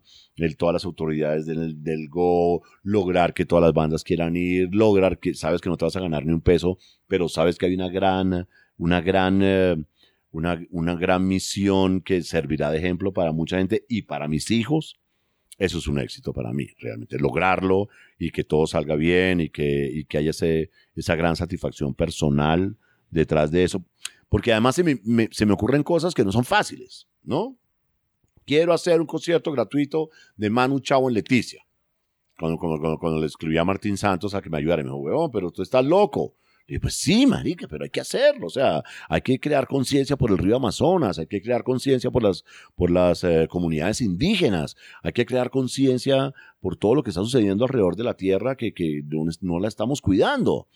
todas 0.58 0.74
las 0.74 0.86
autoridades 0.86 1.46
del, 1.46 1.84
del, 1.84 2.08
Go, 2.10 2.62
lograr 2.84 3.34
que 3.34 3.46
todas 3.46 3.64
las 3.64 3.74
bandas 3.74 4.04
quieran 4.04 4.38
ir, 4.38 4.70
lograr 4.74 5.20
que 5.20 5.34
sabes 5.34 5.60
que 5.60 5.70
no 5.70 5.78
te 5.78 5.86
vas 5.86 5.96
a 5.96 6.02
ganar 6.02 6.26
ni 6.26 6.34
un 6.34 6.42
peso, 6.42 6.78
pero 7.08 7.28
sabes 7.28 7.58
que 7.58 7.66
hay 7.66 7.76
una 7.76 7.90
gran, 7.90 8.48
una 8.78 9.02
gran, 9.02 9.42
eh, 9.44 9.76
una, 10.32 10.66
una 10.72 10.96
gran 10.96 11.28
misión 11.28 12.02
que 12.02 12.22
servirá 12.22 12.72
de 12.72 12.78
ejemplo 12.78 13.12
para 13.12 13.34
mucha 13.34 13.58
gente 13.58 13.86
y 13.90 14.04
para 14.04 14.28
mis 14.28 14.50
hijos 14.52 15.00
eso 15.60 15.78
es 15.78 15.88
un 15.88 16.00
éxito 16.00 16.32
para 16.34 16.54
mí, 16.54 16.68
realmente. 16.80 17.20
Lograrlo 17.20 17.90
y 18.18 18.32
que 18.32 18.46
todo 18.46 18.66
salga 18.66 18.96
bien 18.96 19.42
y 19.42 19.50
que, 19.50 19.90
y 19.94 20.06
que 20.06 20.18
haya 20.18 20.32
ese, 20.32 20.72
esa 20.96 21.16
gran 21.16 21.36
satisfacción 21.36 21.94
personal 21.94 22.78
detrás 23.12 23.52
de 23.52 23.66
eso. 23.66 23.84
Porque 24.30 24.54
además 24.54 24.76
se 24.76 24.84
me, 24.84 25.30
se 25.32 25.46
me 25.46 25.54
ocurren 25.54 25.84
cosas 25.84 26.14
que 26.14 26.24
no 26.24 26.32
son 26.32 26.46
fáciles, 26.46 27.08
¿no? 27.24 27.58
Quiero 28.46 28.74
hacer 28.74 29.02
un 29.02 29.06
concierto 29.06 29.52
gratuito 29.52 30.10
de 30.38 30.50
Manu 30.50 30.80
Chao 30.80 31.10
en 31.10 31.16
Leticia. 31.16 31.64
Cuando, 32.40 32.58
cuando, 32.58 32.98
cuando, 32.98 33.20
le 33.20 33.28
escribí 33.28 33.58
a 33.58 33.66
Martín 33.66 33.98
Santos 33.98 34.34
a 34.34 34.42
que 34.42 34.50
me 34.50 34.58
ayudara, 34.58 34.82
me 34.82 34.88
dijo, 34.88 34.98
weón, 34.98 35.30
pero 35.30 35.52
tú 35.52 35.62
estás 35.62 35.84
loco. 35.84 36.36
Y 36.70 36.78
pues 36.78 36.94
sí, 36.94 37.26
marica, 37.26 37.68
pero 37.68 37.84
hay 37.84 37.90
que 37.90 38.00
hacerlo. 38.00 38.46
O 38.46 38.50
sea, 38.52 38.84
hay 39.10 39.22
que 39.22 39.40
crear 39.40 39.68
conciencia 39.68 40.16
por 40.16 40.30
el 40.30 40.38
río 40.38 40.56
Amazonas, 40.56 41.18
hay 41.18 41.26
que 41.26 41.42
crear 41.42 41.64
conciencia 41.64 42.12
por 42.12 42.22
las, 42.22 42.46
por 42.76 42.92
las 42.92 43.24
eh, 43.24 43.48
comunidades 43.50 44.02
indígenas, 44.02 44.78
hay 45.02 45.12
que 45.12 45.26
crear 45.26 45.50
conciencia 45.50 46.32
por 46.62 46.78
todo 46.78 46.94
lo 46.94 47.04
que 47.04 47.10
está 47.10 47.22
sucediendo 47.22 47.66
alrededor 47.66 47.96
de 47.96 48.04
la 48.04 48.14
tierra 48.14 48.56
que, 48.56 48.74
que 48.74 49.02
no, 49.42 49.60
la 49.60 49.68
estamos 49.68 50.00
cuidando. 50.00 50.68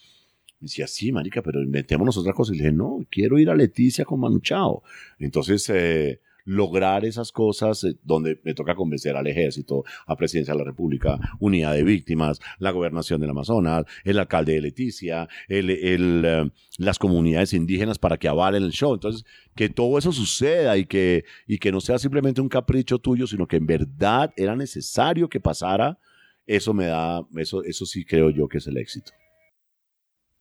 Y 0.59 0.65
decía, 0.65 0.88
sí, 0.88 1.12
marica, 1.12 1.43
pero 1.43 1.62
inventémonos 1.62 2.17
otra 2.17 2.33
cosa. 2.33 2.53
Y 2.53 2.57
le 2.57 2.63
dije, 2.63 2.75
no, 2.75 3.05
quiero 3.12 3.38
ir 3.38 3.51
a 3.51 3.55
Leticia 3.55 4.03
con 4.03 4.19
Manuchao. 4.19 4.81
Entonces, 5.19 5.69
eh, 5.69 6.21
lograr 6.45 7.05
esas 7.05 7.31
cosas 7.31 7.83
eh, 7.83 7.95
donde 8.03 8.39
me 8.43 8.53
toca 8.53 8.75
convencer 8.75 9.15
al 9.15 9.27
ejército, 9.27 9.83
a 10.05 10.15
presidencia 10.15 10.53
de 10.53 10.59
la 10.59 10.65
República, 10.65 11.19
unidad 11.39 11.73
de 11.73 11.83
víctimas, 11.83 12.39
la 12.59 12.71
gobernación 12.71 13.21
del 13.21 13.29
Amazonas, 13.29 13.85
el 14.03 14.19
alcalde 14.19 14.53
de 14.53 14.62
Leticia, 14.62 15.27
el, 15.47 15.69
eh, 15.69 16.51
las 16.77 17.00
comunidades 17.00 17.53
indígenas 17.53 18.00
para 18.00 18.17
que 18.17 18.27
avalen 18.27 18.63
el 18.63 18.71
show. 18.71 18.93
Entonces, 18.93 19.25
que 19.55 19.69
todo 19.69 19.97
eso 19.97 20.12
suceda 20.12 20.77
y 20.77 20.85
que, 20.85 21.23
y 21.47 21.57
que 21.57 21.71
no 21.71 21.81
sea 21.81 21.97
simplemente 21.97 22.41
un 22.41 22.50
capricho 22.50 23.00
tuyo, 23.00 23.27
sino 23.27 23.47
que 23.47 23.57
en 23.57 23.65
verdad 23.65 24.33
era 24.35 24.55
necesario 24.55 25.29
que 25.29 25.39
pasara, 25.39 25.97
eso 26.45 26.73
me 26.73 26.88
da, 26.88 27.25
eso, 27.38 27.63
eso 27.63 27.85
sí 27.85 28.03
creo 28.05 28.29
yo 28.29 28.47
que 28.47 28.57
es 28.57 28.67
el 28.67 28.77
éxito. 28.77 29.12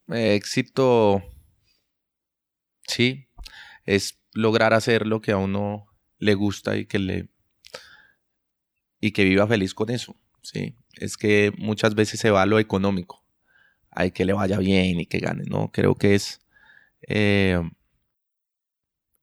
éxito, 0.09 1.23
sí, 2.87 3.29
es 3.85 4.19
lograr 4.35 4.75
hacer 4.75 5.07
lo 5.07 5.21
que 5.21 5.33
a 5.33 5.37
uno 5.37 5.92
le 6.23 6.35
gusta 6.35 6.77
y 6.77 6.87
que 6.87 6.99
le 7.01 7.29
y 9.01 9.11
que 9.11 9.25
viva 9.25 9.47
feliz 9.49 9.75
con 9.75 9.91
eso. 9.91 10.17
Sí, 10.43 10.77
es 10.95 11.17
que 11.17 11.53
muchas 11.59 11.97
veces 11.97 12.21
se 12.21 12.31
va 12.31 12.43
a 12.43 12.47
lo 12.47 12.61
económico. 12.61 13.25
Hay 13.91 14.13
que 14.13 14.25
le 14.25 14.33
vaya 14.33 14.59
bien 14.59 15.01
y 15.01 15.07
que 15.07 15.19
gane. 15.19 15.43
No, 15.47 15.71
creo 15.73 15.97
que 15.97 16.15
es 16.15 16.41
eh, 17.09 17.61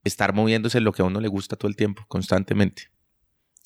estar 0.04 0.34
moviéndose 0.34 0.80
en 0.80 0.84
lo 0.84 0.92
que 0.92 1.02
a 1.02 1.06
uno 1.06 1.22
le 1.22 1.30
gusta 1.30 1.56
todo 1.56 1.70
el 1.70 1.78
tiempo, 1.78 2.04
constantemente. 2.10 2.92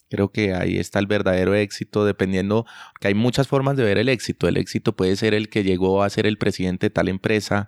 Creo 0.09 0.31
que 0.31 0.53
ahí 0.53 0.77
está 0.77 0.99
el 0.99 1.07
verdadero 1.07 1.55
éxito, 1.55 2.05
dependiendo 2.05 2.67
que 2.99 3.07
hay 3.07 3.15
muchas 3.15 3.47
formas 3.47 3.75
de 3.75 3.83
ver 3.83 3.97
el 3.97 4.09
éxito. 4.09 4.47
El 4.47 4.57
éxito 4.57 4.95
puede 4.95 5.15
ser 5.15 5.33
el 5.33 5.49
que 5.49 5.63
llegó 5.63 6.03
a 6.03 6.09
ser 6.11 6.27
el 6.27 6.37
presidente 6.37 6.87
de 6.87 6.91
tal 6.91 7.07
empresa 7.07 7.67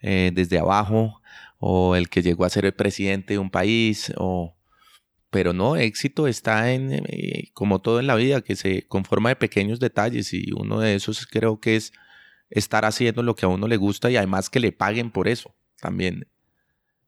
eh, 0.00 0.30
desde 0.32 0.60
abajo, 0.60 1.20
o 1.58 1.96
el 1.96 2.08
que 2.08 2.22
llegó 2.22 2.44
a 2.44 2.50
ser 2.50 2.64
el 2.64 2.74
presidente 2.74 3.34
de 3.34 3.38
un 3.40 3.50
país, 3.50 4.12
o 4.16 4.59
pero 5.30 5.52
no, 5.52 5.76
éxito 5.76 6.26
está 6.26 6.72
en, 6.72 7.04
eh, 7.08 7.50
como 7.54 7.80
todo 7.80 8.00
en 8.00 8.06
la 8.06 8.16
vida, 8.16 8.42
que 8.42 8.56
se 8.56 8.82
conforma 8.82 9.28
de 9.28 9.36
pequeños 9.36 9.80
detalles 9.80 10.32
y 10.34 10.50
uno 10.52 10.80
de 10.80 10.94
esos 10.96 11.26
creo 11.26 11.60
que 11.60 11.76
es 11.76 11.92
estar 12.50 12.84
haciendo 12.84 13.22
lo 13.22 13.36
que 13.36 13.46
a 13.46 13.48
uno 13.48 13.68
le 13.68 13.76
gusta 13.76 14.10
y 14.10 14.16
además 14.16 14.50
que 14.50 14.60
le 14.60 14.72
paguen 14.72 15.10
por 15.10 15.28
eso 15.28 15.54
también. 15.80 16.26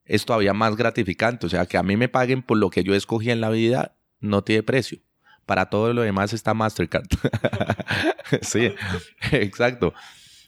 Es 0.04 0.24
todavía 0.24 0.54
más 0.54 0.76
gratificante, 0.76 1.46
o 1.46 1.48
sea, 1.48 1.66
que 1.66 1.76
a 1.76 1.82
mí 1.82 1.96
me 1.96 2.08
paguen 2.08 2.42
por 2.42 2.58
lo 2.58 2.70
que 2.70 2.84
yo 2.84 2.94
escogí 2.94 3.30
en 3.30 3.40
la 3.40 3.50
vida 3.50 3.96
no 4.20 4.42
tiene 4.42 4.62
precio. 4.62 5.00
Para 5.46 5.66
todo 5.66 5.92
lo 5.92 6.02
demás 6.02 6.32
está 6.32 6.54
Mastercard. 6.54 7.06
sí, 8.42 8.72
exacto. 9.32 9.92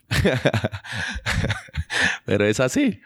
Pero 2.25 2.47
es 2.47 2.61
así. 2.61 3.01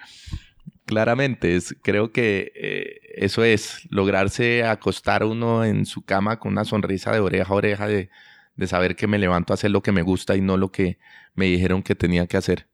claramente, 0.85 1.57
es, 1.57 1.75
creo 1.83 2.13
que 2.13 2.53
eh, 2.55 3.08
eso 3.19 3.45
es, 3.45 3.87
lograrse 3.91 4.65
acostar 4.65 5.25
uno 5.25 5.65
en 5.65 5.87
su 5.87 6.03
cama 6.03 6.39
con 6.39 6.53
una 6.53 6.65
sonrisa 6.65 7.13
de 7.13 7.21
oreja 7.21 7.53
a 7.53 7.57
oreja, 7.57 7.87
de, 7.87 8.11
de 8.57 8.67
saber 8.67 8.97
que 8.97 9.07
me 9.07 9.19
levanto 9.19 9.53
a 9.53 9.55
hacer 9.55 9.71
lo 9.71 9.83
que 9.83 9.93
me 9.93 10.03
gusta 10.03 10.37
y 10.37 10.41
no 10.41 10.57
lo 10.57 10.71
que 10.71 10.99
me 11.35 11.47
dijeron 11.47 11.83
que 11.83 11.95
tenía 11.95 12.27
que 12.27 12.37
hacer. 12.37 12.67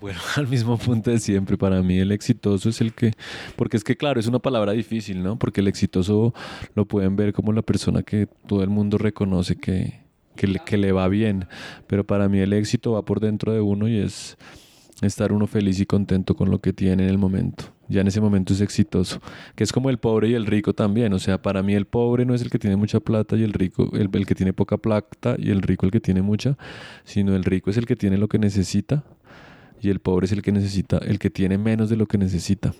Bueno, 0.00 0.20
al 0.36 0.46
mismo 0.46 0.78
punto 0.78 1.10
de 1.10 1.18
siempre, 1.18 1.56
para 1.56 1.82
mí 1.82 1.98
el 1.98 2.12
exitoso 2.12 2.68
es 2.68 2.80
el 2.80 2.92
que, 2.92 3.12
porque 3.56 3.76
es 3.76 3.84
que 3.84 3.96
claro, 3.96 4.20
es 4.20 4.26
una 4.26 4.38
palabra 4.38 4.72
difícil, 4.72 5.22
¿no? 5.22 5.38
Porque 5.38 5.60
el 5.60 5.68
exitoso 5.68 6.34
lo 6.74 6.86
pueden 6.86 7.16
ver 7.16 7.32
como 7.32 7.52
la 7.52 7.62
persona 7.62 8.02
que 8.02 8.28
todo 8.46 8.62
el 8.62 8.70
mundo 8.70 8.96
reconoce 8.96 9.56
que, 9.56 10.00
que, 10.36 10.46
le, 10.46 10.60
que 10.60 10.76
le 10.76 10.92
va 10.92 11.08
bien, 11.08 11.48
pero 11.88 12.06
para 12.06 12.28
mí 12.28 12.38
el 12.38 12.52
éxito 12.52 12.92
va 12.92 13.04
por 13.04 13.18
dentro 13.18 13.52
de 13.52 13.60
uno 13.60 13.88
y 13.88 13.98
es 13.98 14.36
estar 15.02 15.32
uno 15.32 15.46
feliz 15.46 15.80
y 15.80 15.86
contento 15.86 16.36
con 16.36 16.50
lo 16.50 16.60
que 16.60 16.72
tiene 16.72 17.04
en 17.04 17.10
el 17.10 17.18
momento. 17.18 17.77
Ya 17.88 18.02
en 18.02 18.06
ese 18.06 18.20
momento 18.20 18.52
es 18.52 18.60
exitoso, 18.60 19.20
que 19.56 19.64
es 19.64 19.72
como 19.72 19.88
el 19.88 19.98
pobre 19.98 20.28
y 20.28 20.34
el 20.34 20.44
rico 20.44 20.74
también, 20.74 21.12
o 21.14 21.18
sea, 21.18 21.40
para 21.40 21.62
mí 21.62 21.74
el 21.74 21.86
pobre 21.86 22.26
no 22.26 22.34
es 22.34 22.42
el 22.42 22.50
que 22.50 22.58
tiene 22.58 22.76
mucha 22.76 23.00
plata 23.00 23.34
y 23.36 23.42
el 23.42 23.54
rico, 23.54 23.90
el, 23.94 24.10
el 24.12 24.26
que 24.26 24.34
tiene 24.34 24.52
poca 24.52 24.76
plata 24.76 25.36
y 25.38 25.50
el 25.50 25.62
rico 25.62 25.86
el 25.86 25.92
que 25.92 26.00
tiene 26.00 26.20
mucha, 26.20 26.58
sino 27.04 27.34
el 27.34 27.44
rico 27.44 27.70
es 27.70 27.78
el 27.78 27.86
que 27.86 27.96
tiene 27.96 28.18
lo 28.18 28.28
que 28.28 28.38
necesita 28.38 29.04
y 29.80 29.90
el 29.90 30.00
pobre 30.00 30.26
es 30.26 30.32
el 30.32 30.42
que 30.42 30.52
necesita, 30.52 30.98
el 30.98 31.18
que 31.18 31.30
tiene 31.30 31.56
menos 31.56 31.88
de 31.88 31.96
lo 31.96 32.06
que 32.06 32.18
necesita. 32.18 32.74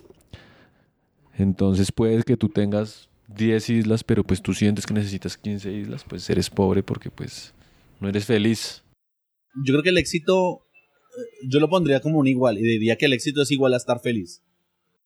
Entonces 1.37 1.91
puede 1.91 2.21
que 2.23 2.37
tú 2.37 2.49
tengas 2.49 3.09
10 3.35 3.69
islas, 3.69 4.03
pero 4.03 4.23
pues 4.23 4.41
tú 4.41 4.53
sientes 4.53 4.85
que 4.85 4.93
necesitas 4.93 5.37
15 5.37 5.71
islas, 5.71 6.03
pues 6.07 6.29
eres 6.29 6.49
pobre 6.49 6.83
porque 6.83 7.09
pues 7.09 7.53
no 7.99 8.09
eres 8.09 8.25
feliz. 8.25 8.83
Yo 9.65 9.73
creo 9.73 9.83
que 9.83 9.89
el 9.89 9.97
éxito, 9.97 10.65
yo 11.47 11.59
lo 11.59 11.69
pondría 11.69 12.01
como 12.01 12.19
un 12.19 12.27
igual 12.27 12.57
y 12.57 12.61
diría 12.61 12.97
que 12.97 13.05
el 13.05 13.13
éxito 13.13 13.41
es 13.41 13.51
igual 13.51 13.73
a 13.73 13.77
estar 13.77 13.99
feliz. 13.99 14.41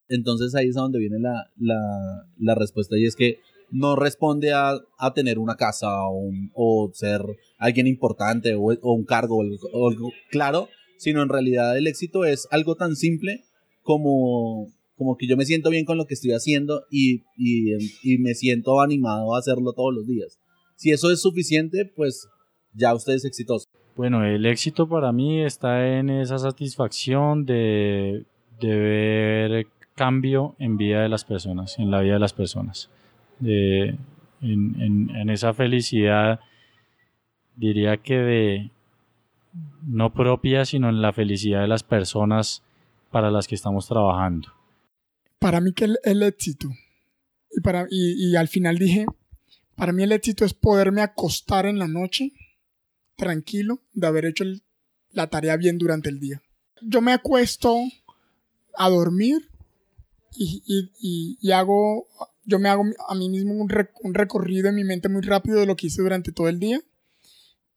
Entonces 0.10 0.54
ahí 0.56 0.68
es 0.68 0.78
a 0.78 0.82
donde 0.82 1.00
viene 1.00 1.20
la, 1.20 1.50
la, 1.58 2.28
la 2.38 2.56
respuesta 2.56 2.98
y 2.98 3.06
es 3.06 3.16
que 3.16 3.40
no 3.72 3.96
responde 3.96 4.54
a, 4.54 4.80
a 5.00 5.14
tener 5.14 5.40
una 5.40 5.56
casa 5.56 5.88
o, 6.08 6.32
o 6.54 6.92
ser 6.94 7.22
alguien 7.58 7.88
importante 7.88 8.56
o, 8.56 8.62
o 8.62 8.94
un 8.94 9.06
cargo 9.06 9.38
o 9.38 9.90
algo 9.90 10.12
claro, 10.30 10.70
sino 10.98 11.24
en 11.24 11.30
realidad 11.30 11.78
el 11.78 11.88
éxito 11.88 12.24
es 12.26 12.48
algo 12.52 12.76
tan 12.76 12.96
simple 12.96 13.42
como, 13.82 14.68
como 14.96 15.18
que 15.18 15.28
yo 15.28 15.36
me 15.38 15.46
siento 15.46 15.70
bien 15.70 15.86
con 15.86 15.98
lo 15.98 16.06
que 16.06 16.14
estoy 16.14 16.32
haciendo 16.32 16.84
y, 16.92 17.24
y, 17.36 17.74
y 18.04 18.18
me 18.20 18.36
siento 18.36 18.80
animado 18.80 19.36
a 19.36 19.40
hacerlo 19.40 19.74
todos 19.74 19.94
los 19.94 20.08
días. 20.08 20.40
Si 20.76 20.92
eso 20.92 21.12
es 21.12 21.22
suficiente, 21.22 21.92
pues 21.96 22.28
ya 22.74 22.94
usted 22.94 23.14
es 23.14 23.26
exitoso. 23.26 23.66
Bueno, 23.96 24.26
el 24.26 24.46
éxito 24.46 24.88
para 24.88 25.12
mí 25.12 25.44
está 25.44 25.98
en 25.98 26.10
esa 26.10 26.40
satisfacción 26.40 27.46
de, 27.46 28.26
de 28.60 28.80
ver 28.80 29.68
cambio 29.96 30.56
en 30.60 30.78
vida 30.78 31.02
de 31.02 31.10
las 31.10 31.24
personas, 31.26 31.78
en 31.80 31.92
la 31.92 32.02
vida 32.02 32.14
de 32.14 32.20
las 32.20 32.34
personas. 32.34 32.90
En, 33.42 33.98
en- 34.42 35.10
en 35.16 35.30
esa 35.30 35.54
felicidad, 35.54 36.40
diría 37.56 37.98
que 37.98 38.16
de 38.18 38.72
no 39.86 40.14
propia, 40.14 40.66
sino 40.66 40.90
en 40.90 41.02
la 41.02 41.14
felicidad 41.14 41.62
de 41.62 41.68
las 41.68 41.84
personas 41.84 42.64
para 43.12 43.30
las 43.30 43.48
que 43.48 43.56
estamos 43.56 43.88
trabajando. 43.88 44.50
para 45.40 45.60
mí 45.62 45.74
que 45.74 45.86
el, 45.86 45.98
el 46.06 46.24
éxito, 46.24 46.70
y, 47.52 47.60
para, 47.62 47.86
y, 47.90 48.30
y 48.32 48.36
al 48.38 48.48
final 48.48 48.78
dije, 48.78 49.06
para 49.76 49.92
mí 49.92 50.02
el 50.04 50.14
éxito 50.14 50.46
es 50.46 50.54
poderme 50.54 51.02
acostar 51.02 51.66
en 51.66 51.78
la 51.80 51.88
noche 51.88 52.32
tranquilo 53.18 53.80
de 53.94 54.08
haber 54.08 54.26
hecho 54.26 54.44
el- 54.46 54.64
la 55.12 55.28
tarea 55.28 55.58
bien 55.58 55.78
durante 55.78 56.10
el 56.10 56.20
día. 56.20 56.42
Yo 56.82 57.02
me 57.02 57.12
acuesto 57.14 57.78
a 58.78 58.90
dormir 58.90 59.50
y, 60.36 61.38
y- 61.42 61.52
hago, 61.52 62.08
yo 62.46 62.60
me 62.60 62.70
hago 62.70 62.84
a 63.08 63.16
mí 63.16 63.30
mismo 63.30 63.54
un, 63.54 63.70
rec- 63.70 63.92
un 64.02 64.13
recorrido 64.13 64.70
en 64.70 64.75
mi 64.75 64.84
mente 64.84 65.10
muy 65.10 65.22
rápido 65.22 65.60
de 65.60 65.66
lo 65.66 65.75
que 65.75 65.88
hice 65.88 66.02
durante 66.02 66.32
todo 66.32 66.48
el 66.50 66.60
día 66.60 66.82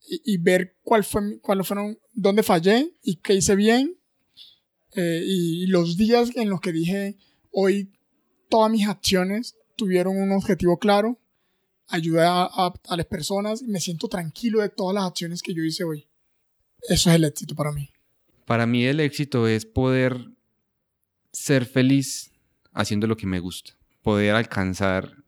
y, 0.09 0.37
ver 0.37 0.75
cuál 0.83 1.03
fue, 1.03 1.39
cuáles 1.41 1.67
fueron, 1.67 1.99
dónde 2.13 2.41
fallé 2.43 2.93
y 3.03 3.17
qué 3.17 3.33
hice 3.35 3.55
bien 3.55 3.97
eh, 4.95 5.21
y, 5.25 5.63
y 5.63 5.67
los 5.67 5.97
días 5.97 6.31
en 6.35 6.49
los 6.49 6.61
que 6.61 6.71
dije, 6.71 7.17
hoy 7.51 7.91
todas 8.49 8.71
mis 8.71 8.87
acciones 8.87 9.55
tuvieron 9.75 10.15
un 10.17 10.31
objetivo 10.31 10.79
claro, 10.79 11.19
ayudé 11.87 12.21
a, 12.21 12.43
a- 12.43 12.73
a 12.87 12.97
las 12.97 13.05
personas 13.05 13.61
y 13.61 13.67
me 13.67 13.79
siento 13.81 14.07
tranquilo 14.07 14.61
de 14.61 14.69
todas 14.69 14.95
las 14.95 15.03
acciones 15.03 15.41
que 15.41 15.53
yo 15.53 15.63
hice 15.63 15.83
hoy. 15.83 16.07
Eso 16.87 17.09
es 17.09 17.15
el 17.17 17.25
éxito 17.25 17.53
para 17.55 17.71
mí. 17.71 17.89
Para 18.45 18.65
mí 18.65 18.85
el 18.85 19.01
éxito 19.01 19.45
es 19.47 19.65
poder 19.65 20.29
ser 21.33 21.65
feliz 21.65 22.31
haciendo 22.77 23.07
lo 23.07 23.17
que 23.17 23.27
me 23.27 23.39
gusta, 23.39 23.73
poder 24.03 24.35
alcanzar 24.35 25.23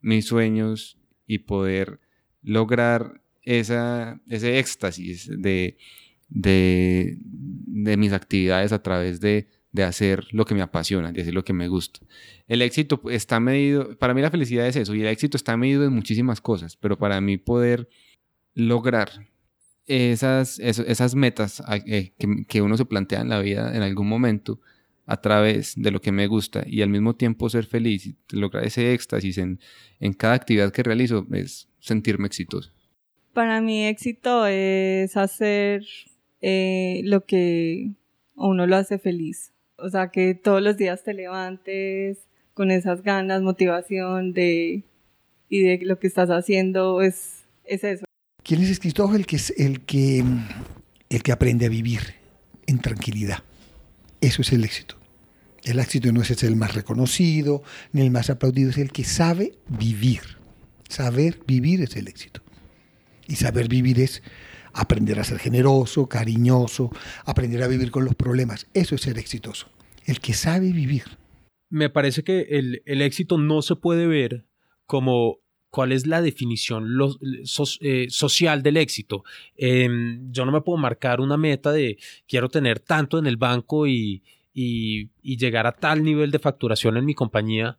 mis 0.00 0.26
sueños 0.26 0.98
y 1.26 1.38
poder 1.40 2.00
lograr 2.42 3.20
esa, 3.42 4.20
ese 4.28 4.58
éxtasis 4.58 5.28
de, 5.28 5.76
mis 6.28 8.12
actividades 8.12 8.72
a 8.72 8.82
través 8.82 9.20
de, 9.20 9.48
hacer 9.84 10.26
lo 10.30 10.46
que 10.46 10.54
me 10.54 10.62
apasiona, 10.62 11.12
de 11.12 11.20
hacer 11.20 11.34
lo 11.34 11.44
que 11.44 11.52
me 11.52 11.68
gusta. 11.68 12.00
El 12.46 12.62
éxito 12.62 13.02
está 13.10 13.40
medido, 13.40 13.98
para 13.98 14.14
mí 14.14 14.22
la 14.22 14.30
felicidad 14.30 14.66
es 14.66 14.76
eso, 14.76 14.94
y 14.94 15.02
el 15.02 15.08
éxito 15.08 15.36
está 15.36 15.56
medido 15.56 15.84
en 15.84 15.92
muchísimas 15.92 16.40
cosas, 16.40 16.76
pero 16.76 16.96
para 16.96 17.20
mí 17.20 17.36
poder 17.36 17.88
lograr 18.54 19.10
esas, 19.84 20.58
esas 20.60 21.14
metas 21.14 21.62
eh, 21.86 22.14
que 22.48 22.62
uno 22.62 22.76
se 22.76 22.86
plantea 22.86 23.20
en 23.20 23.28
la 23.28 23.40
vida 23.40 23.76
en 23.76 23.82
algún 23.82 24.08
momento 24.08 24.60
a 25.06 25.20
través 25.20 25.74
de 25.76 25.90
lo 25.90 26.00
que 26.00 26.12
me 26.12 26.26
gusta 26.26 26.64
y 26.66 26.82
al 26.82 26.88
mismo 26.88 27.14
tiempo 27.14 27.48
ser 27.48 27.64
feliz 27.66 28.06
y 28.06 28.16
lograr 28.32 28.64
ese 28.64 28.92
éxtasis 28.92 29.38
en, 29.38 29.60
en 30.00 30.12
cada 30.12 30.34
actividad 30.34 30.72
que 30.72 30.82
realizo 30.82 31.26
es 31.32 31.68
sentirme 31.78 32.26
exitoso. 32.26 32.72
Para 33.32 33.60
mí 33.60 33.86
éxito 33.86 34.46
es 34.46 35.16
hacer 35.16 35.84
eh, 36.40 37.02
lo 37.04 37.24
que 37.24 37.90
a 38.36 38.46
uno 38.46 38.66
lo 38.66 38.76
hace 38.76 38.98
feliz. 38.98 39.52
O 39.78 39.88
sea, 39.90 40.10
que 40.10 40.34
todos 40.34 40.62
los 40.62 40.76
días 40.76 41.04
te 41.04 41.12
levantes 41.14 42.18
con 42.54 42.70
esas 42.70 43.02
ganas, 43.02 43.42
motivación 43.42 44.32
de 44.32 44.82
y 45.48 45.60
de 45.60 45.78
lo 45.82 45.98
que 46.00 46.06
estás 46.08 46.30
haciendo 46.30 47.02
es, 47.02 47.44
es 47.64 47.84
eso. 47.84 48.04
¿Quién 48.42 48.62
es? 48.62 48.70
El 48.84 49.26
que, 49.26 49.36
es- 49.36 49.54
el, 49.58 49.80
que, 49.82 50.24
el 51.10 51.22
que 51.22 51.32
aprende 51.32 51.66
a 51.66 51.68
vivir 51.68 52.00
en 52.66 52.80
tranquilidad. 52.80 53.44
Eso 54.20 54.42
es 54.42 54.52
el 54.52 54.64
éxito. 54.64 54.96
El 55.64 55.80
éxito 55.80 56.12
no 56.12 56.22
es 56.22 56.42
el 56.42 56.56
más 56.56 56.74
reconocido 56.74 57.62
ni 57.92 58.02
el 58.02 58.10
más 58.10 58.30
aplaudido, 58.30 58.70
es 58.70 58.78
el 58.78 58.92
que 58.92 59.04
sabe 59.04 59.58
vivir. 59.68 60.20
Saber 60.88 61.40
vivir 61.46 61.82
es 61.82 61.96
el 61.96 62.06
éxito. 62.06 62.40
Y 63.26 63.36
saber 63.36 63.68
vivir 63.68 64.00
es 64.00 64.22
aprender 64.72 65.18
a 65.18 65.24
ser 65.24 65.38
generoso, 65.38 66.08
cariñoso, 66.08 66.90
aprender 67.24 67.62
a 67.62 67.66
vivir 67.66 67.90
con 67.90 68.04
los 68.04 68.14
problemas. 68.14 68.68
Eso 68.74 68.94
es 68.94 69.00
ser 69.00 69.18
exitoso. 69.18 69.68
El 70.04 70.20
que 70.20 70.34
sabe 70.34 70.70
vivir. 70.72 71.04
me 71.68 71.90
parece 71.90 72.22
que 72.22 72.42
el, 72.50 72.82
el 72.86 73.02
éxito 73.02 73.38
no 73.38 73.60
se 73.60 73.74
puede 73.74 74.06
ver 74.06 74.46
como 74.86 75.38
cuál 75.76 75.92
es 75.92 76.06
la 76.06 76.22
definición 76.22 76.96
lo- 76.96 77.18
so- 77.44 77.78
eh, 77.82 78.06
social 78.08 78.62
del 78.62 78.78
éxito. 78.78 79.24
Em, 79.58 80.32
yo 80.32 80.46
no 80.46 80.52
me 80.52 80.62
puedo 80.62 80.78
marcar 80.78 81.20
una 81.20 81.36
meta 81.36 81.70
de 81.70 81.98
quiero 82.26 82.48
tener 82.48 82.80
tanto 82.80 83.18
en 83.18 83.26
el 83.26 83.36
banco 83.36 83.86
y, 83.86 84.22
y- 84.54 85.10
y 85.22 85.36
llegar 85.36 85.66
a 85.66 85.72
tal 85.72 86.02
nivel 86.02 86.30
de 86.30 86.38
facturación 86.38 86.96
en 86.96 87.04
mi 87.04 87.14
compañía, 87.14 87.76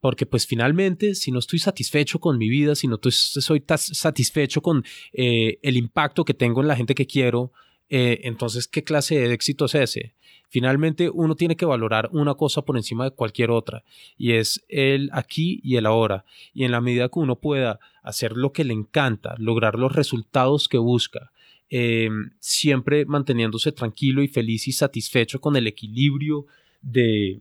porque 0.00 0.26
pues 0.26 0.44
finalmente 0.44 1.14
si 1.14 1.30
no 1.30 1.38
estoy 1.38 1.60
satisfecho 1.60 2.18
con 2.18 2.36
mi 2.36 2.48
vida, 2.48 2.74
si 2.74 2.88
no 2.88 2.96
estoy- 2.96 3.12
soy 3.12 3.62
satisfecho 3.76 4.60
con 4.60 4.84
eh, 5.12 5.58
el 5.62 5.76
impacto 5.76 6.24
que 6.24 6.34
tengo 6.34 6.60
en 6.62 6.66
la 6.68 6.74
gente 6.76 6.94
que 6.96 7.06
quiero, 7.06 7.52
eh, 7.88 8.20
entonces 8.24 8.66
¿qué 8.68 8.84
clase 8.84 9.16
de 9.16 9.32
éxito 9.32 9.66
es 9.66 9.74
ese? 9.74 10.14
Finalmente 10.48 11.10
uno 11.10 11.34
tiene 11.34 11.56
que 11.56 11.66
valorar 11.66 12.08
una 12.12 12.34
cosa 12.34 12.62
por 12.62 12.76
encima 12.76 13.04
de 13.04 13.10
cualquier 13.10 13.50
otra 13.50 13.82
y 14.16 14.32
es 14.32 14.64
el 14.68 15.10
aquí 15.12 15.60
y 15.62 15.76
el 15.76 15.86
ahora. 15.86 16.24
Y 16.54 16.64
en 16.64 16.70
la 16.70 16.80
medida 16.80 17.08
que 17.08 17.18
uno 17.18 17.36
pueda 17.36 17.80
hacer 18.02 18.36
lo 18.36 18.52
que 18.52 18.64
le 18.64 18.72
encanta, 18.72 19.34
lograr 19.38 19.76
los 19.76 19.94
resultados 19.94 20.68
que 20.68 20.78
busca, 20.78 21.32
eh, 21.68 22.08
siempre 22.38 23.06
manteniéndose 23.06 23.72
tranquilo 23.72 24.22
y 24.22 24.28
feliz 24.28 24.68
y 24.68 24.72
satisfecho 24.72 25.40
con 25.40 25.56
el 25.56 25.66
equilibrio 25.66 26.46
de, 26.80 27.40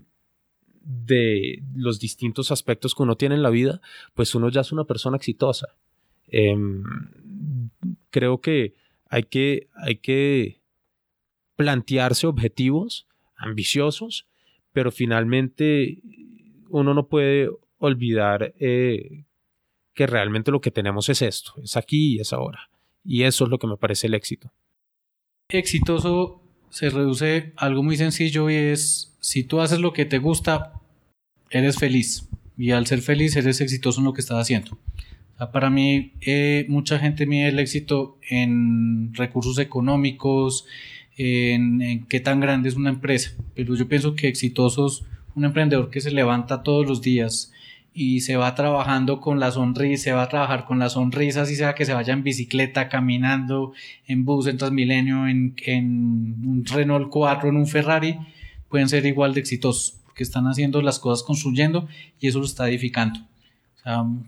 de 0.83 1.61
los 1.75 1.99
distintos 1.99 2.51
aspectos 2.51 2.95
que 2.95 3.03
uno 3.03 3.17
tiene 3.17 3.35
en 3.35 3.43
la 3.43 3.51
vida, 3.51 3.81
pues 4.15 4.33
uno 4.33 4.49
ya 4.49 4.61
es 4.61 4.71
una 4.71 4.85
persona 4.85 5.17
exitosa. 5.17 5.75
Em, 6.27 6.83
creo 8.09 8.41
que 8.41 8.73
hay 9.09 9.23
que, 9.23 9.69
hay 9.75 9.97
que 9.97 10.61
plantearse 11.55 12.27
objetivos 12.27 13.07
ambiciosos, 13.35 14.27
pero 14.71 14.91
finalmente 14.91 15.99
uno 16.69 16.93
no 16.93 17.07
puede 17.07 17.49
olvidar 17.77 18.53
eh, 18.59 19.25
que 19.93 20.07
realmente 20.07 20.51
lo 20.51 20.61
que 20.61 20.71
tenemos 20.71 21.09
es 21.09 21.21
esto, 21.21 21.53
es 21.63 21.77
aquí 21.77 22.15
y 22.15 22.19
es 22.19 22.33
ahora. 22.33 22.69
Y 23.03 23.23
eso 23.23 23.45
es 23.45 23.49
lo 23.49 23.59
que 23.59 23.67
me 23.67 23.77
parece 23.77 24.07
el 24.07 24.13
éxito. 24.13 24.51
Exitoso 25.49 26.41
se 26.69 26.89
reduce 26.89 27.53
a 27.55 27.67
algo 27.67 27.83
muy 27.83 27.97
sencillo 27.97 28.49
y 28.49 28.55
es, 28.55 29.15
si 29.19 29.43
tú 29.43 29.61
haces 29.61 29.79
lo 29.79 29.93
que 29.93 30.05
te 30.05 30.17
gusta, 30.17 30.73
eres 31.49 31.77
feliz. 31.77 32.27
Y 32.57 32.71
al 32.71 32.87
ser 32.87 33.01
feliz, 33.01 33.35
eres 33.35 33.61
exitoso 33.61 33.99
en 33.99 34.05
lo 34.05 34.13
que 34.13 34.21
estás 34.21 34.39
haciendo. 34.39 34.77
Para 35.51 35.69
mí, 35.69 36.13
eh, 36.21 36.65
mucha 36.69 36.97
gente 36.97 37.25
mide 37.25 37.49
el 37.49 37.59
éxito 37.59 38.17
en 38.29 39.13
recursos 39.13 39.59
económicos, 39.59 40.65
en, 41.17 42.05
qué 42.07 42.19
tan 42.19 42.39
grande 42.39 42.69
es 42.69 42.75
una 42.75 42.89
empresa. 42.89 43.31
Pero 43.53 43.75
yo 43.75 43.87
pienso 43.87 44.15
que 44.15 44.27
exitoso 44.27 44.87
es 44.87 45.03
un 45.35 45.43
emprendedor 45.43 45.89
que 45.89 45.99
se 45.99 46.11
levanta 46.11 46.63
todos 46.63 46.87
los 46.87 47.01
días 47.01 47.51
y 47.93 48.21
se 48.21 48.35
va 48.37 48.55
trabajando 48.55 49.21
con 49.21 49.39
la 49.39 49.51
sonrisa, 49.51 50.03
se 50.03 50.11
va 50.13 50.23
a 50.23 50.29
trabajar 50.29 50.65
con 50.65 50.79
la 50.79 50.89
sonrisa, 50.89 51.43
así 51.43 51.55
sea 51.55 51.75
que 51.75 51.85
se 51.85 51.93
vaya 51.93 52.13
en 52.13 52.23
bicicleta, 52.23 52.89
caminando, 52.89 53.73
en 54.07 54.25
bus, 54.25 54.47
en 54.47 54.57
Transmilenio, 54.57 55.27
en, 55.27 55.55
en 55.65 56.35
un 56.45 56.65
Renault 56.65 57.09
4, 57.09 57.49
en 57.49 57.55
un 57.55 57.67
Ferrari, 57.67 58.17
pueden 58.69 58.89
ser 58.89 59.05
igual 59.05 59.33
de 59.33 59.39
exitosos, 59.39 60.01
porque 60.05 60.23
están 60.23 60.45
haciendo 60.47 60.81
las 60.81 60.99
cosas 60.99 61.25
construyendo 61.25 61.87
y 62.19 62.27
eso 62.27 62.39
lo 62.39 62.45
está 62.45 62.67
edificando. 62.67 63.21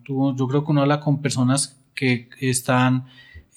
Tú- 0.04 0.36
yo 0.36 0.48
creo 0.48 0.64
que 0.64 0.72
uno 0.72 0.82
habla 0.82 1.00
con 1.00 1.22
personas 1.22 1.76
que 1.96 2.30
están 2.40 3.06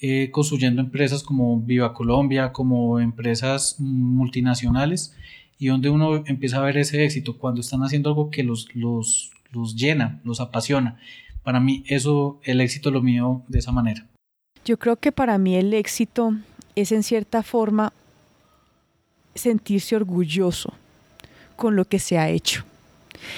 eh, 0.03 0.31
construyendo 0.31 0.81
empresas 0.81 1.21
como 1.21 1.59
Viva 1.61 1.93
Colombia, 1.93 2.51
como 2.51 2.99
empresas 2.99 3.75
multinacionales, 3.79 5.15
y 5.59 5.67
donde 5.67 5.91
uno 5.91 6.23
empieza 6.25 6.57
a 6.57 6.61
ver 6.61 6.77
ese 6.77 7.03
éxito 7.05 7.37
cuando 7.37 7.61
están 7.61 7.83
haciendo 7.83 8.09
algo 8.09 8.31
que 8.31 8.41
los, 8.43 8.67
los, 8.73 9.29
los 9.51 9.75
llena, 9.75 10.19
los 10.23 10.41
apasiona. 10.41 10.97
Para 11.43 11.59
mí 11.59 11.83
eso, 11.87 12.39
el 12.43 12.61
éxito 12.61 12.89
lo 12.89 13.03
mío 13.03 13.43
de 13.47 13.59
esa 13.59 13.71
manera. 13.71 14.07
Yo 14.65 14.79
creo 14.79 14.95
que 14.95 15.11
para 15.11 15.37
mí 15.37 15.55
el 15.55 15.71
éxito 15.73 16.33
es 16.75 16.91
en 16.91 17.03
cierta 17.03 17.43
forma 17.43 17.93
sentirse 19.35 19.95
orgulloso 19.95 20.73
con 21.55 21.75
lo 21.75 21.85
que 21.85 21.99
se 21.99 22.17
ha 22.17 22.29
hecho. 22.29 22.63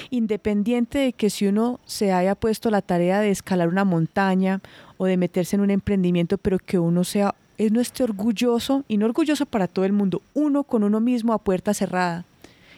Independiente 0.10 1.00
de 1.00 1.14
que 1.14 1.30
si 1.30 1.48
uno 1.48 1.80
se 1.86 2.12
haya 2.12 2.36
puesto 2.36 2.70
la 2.70 2.82
tarea 2.82 3.20
de 3.20 3.30
escalar 3.30 3.68
una 3.68 3.86
montaña 3.86 4.62
o 4.98 5.06
de 5.06 5.18
meterse 5.18 5.56
en 5.56 5.62
un 5.62 5.72
emprendimiento, 5.72 6.38
pero 6.38 6.60
que 6.60 6.80
uno 6.80 7.04
sea, 7.04 7.36
no 7.72 7.80
esté 7.80 8.04
orgulloso, 8.04 8.84
y 8.88 8.98
no 8.98 9.06
orgulloso 9.06 9.46
para 9.46 9.68
todo 9.68 9.86
el 9.86 9.94
mundo, 9.94 10.22
uno 10.34 10.64
con 10.64 10.84
uno 10.84 11.00
mismo 11.00 11.34
a 11.34 11.38
puerta 11.38 11.74
cerrada, 11.74 12.26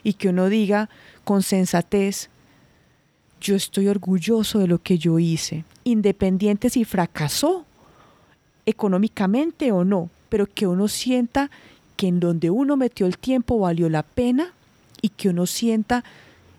y 0.03 0.13
que 0.13 0.29
uno 0.29 0.49
diga 0.49 0.89
con 1.23 1.41
sensatez, 1.41 2.29
yo 3.41 3.55
estoy 3.55 3.87
orgulloso 3.87 4.59
de 4.59 4.67
lo 4.67 4.79
que 4.79 4.97
yo 4.97 5.19
hice, 5.19 5.65
independiente 5.83 6.69
si 6.69 6.83
fracasó 6.83 7.65
económicamente 8.65 9.71
o 9.71 9.83
no, 9.83 10.09
pero 10.29 10.47
que 10.47 10.67
uno 10.67 10.87
sienta 10.87 11.51
que 11.95 12.07
en 12.07 12.19
donde 12.19 12.49
uno 12.49 12.77
metió 12.77 13.05
el 13.05 13.17
tiempo 13.17 13.59
valió 13.59 13.89
la 13.89 14.03
pena 14.03 14.53
y 15.01 15.09
que 15.09 15.29
uno 15.29 15.45
sienta 15.45 16.03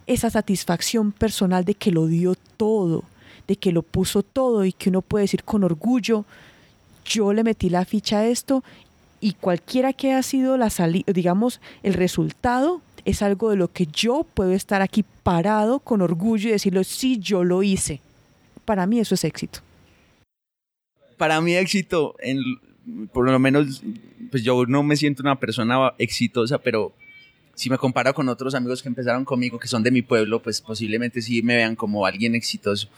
esa 0.06 0.30
satisfacción 0.30 1.12
personal 1.12 1.64
de 1.64 1.74
que 1.74 1.90
lo 1.90 2.06
dio 2.06 2.34
todo, 2.56 3.04
de 3.48 3.56
que 3.56 3.72
lo 3.72 3.82
puso 3.82 4.22
todo 4.22 4.64
y 4.64 4.72
que 4.72 4.90
uno 4.90 5.02
puede 5.02 5.24
decir 5.24 5.44
con 5.44 5.64
orgullo, 5.64 6.24
yo 7.04 7.32
le 7.32 7.44
metí 7.44 7.70
la 7.70 7.84
ficha 7.84 8.18
a 8.18 8.26
esto 8.26 8.64
y 9.20 9.32
cualquiera 9.32 9.92
que 9.92 10.12
haya 10.12 10.22
sido 10.22 10.56
la 10.56 10.70
salida, 10.70 11.12
digamos, 11.12 11.60
el 11.82 11.94
resultado 11.94 12.82
es 13.04 13.22
algo 13.22 13.50
de 13.50 13.56
lo 13.56 13.72
que 13.72 13.86
yo 13.86 14.26
puedo 14.34 14.52
estar 14.52 14.82
aquí 14.82 15.04
parado 15.22 15.78
con 15.78 16.02
orgullo 16.02 16.48
y 16.48 16.52
decirlo, 16.52 16.82
sí, 16.84 17.18
yo 17.18 17.44
lo 17.44 17.62
hice. 17.62 18.00
Para 18.64 18.86
mí 18.86 18.98
eso 18.98 19.14
es 19.14 19.24
éxito. 19.24 19.60
para 21.16 21.40
mí 21.40 21.54
éxito, 21.54 22.16
en, 22.18 22.40
por 23.12 23.30
lo 23.30 23.38
menos, 23.38 23.82
pues 24.30 24.42
yo 24.42 24.66
no 24.66 24.82
me 24.82 24.96
siento 24.96 25.22
una 25.22 25.38
persona 25.38 25.94
exitosa, 25.98 26.58
pero 26.58 26.92
si 27.56 27.70
me 27.70 27.78
comparo 27.78 28.12
con 28.12 28.28
otros 28.28 28.54
amigos 28.54 28.82
que 28.82 28.88
empezaron 28.88 29.24
conmigo, 29.24 29.58
que 29.58 29.66
son 29.66 29.82
de 29.82 29.90
mi 29.90 30.02
pueblo, 30.02 30.42
pues 30.42 30.60
posiblemente 30.60 31.22
sí 31.22 31.42
me 31.42 31.56
vean 31.56 31.74
como 31.74 32.04
alguien 32.04 32.34
exitoso. 32.34 32.88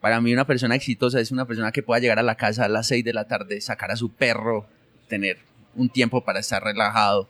Para 0.00 0.20
mí 0.20 0.32
una 0.32 0.46
persona 0.46 0.76
exitosa 0.76 1.18
es 1.18 1.32
una 1.32 1.46
persona 1.46 1.72
que 1.72 1.82
pueda 1.82 2.00
llegar 2.00 2.20
a 2.20 2.22
la 2.22 2.36
casa 2.36 2.64
a 2.64 2.68
las 2.68 2.86
6 2.86 3.04
de 3.04 3.12
la 3.12 3.26
tarde, 3.26 3.60
sacar 3.60 3.90
a 3.90 3.96
su 3.96 4.12
perro, 4.12 4.66
tener 5.08 5.38
un 5.74 5.88
tiempo 5.88 6.24
para 6.24 6.38
estar 6.38 6.62
relajado 6.62 7.28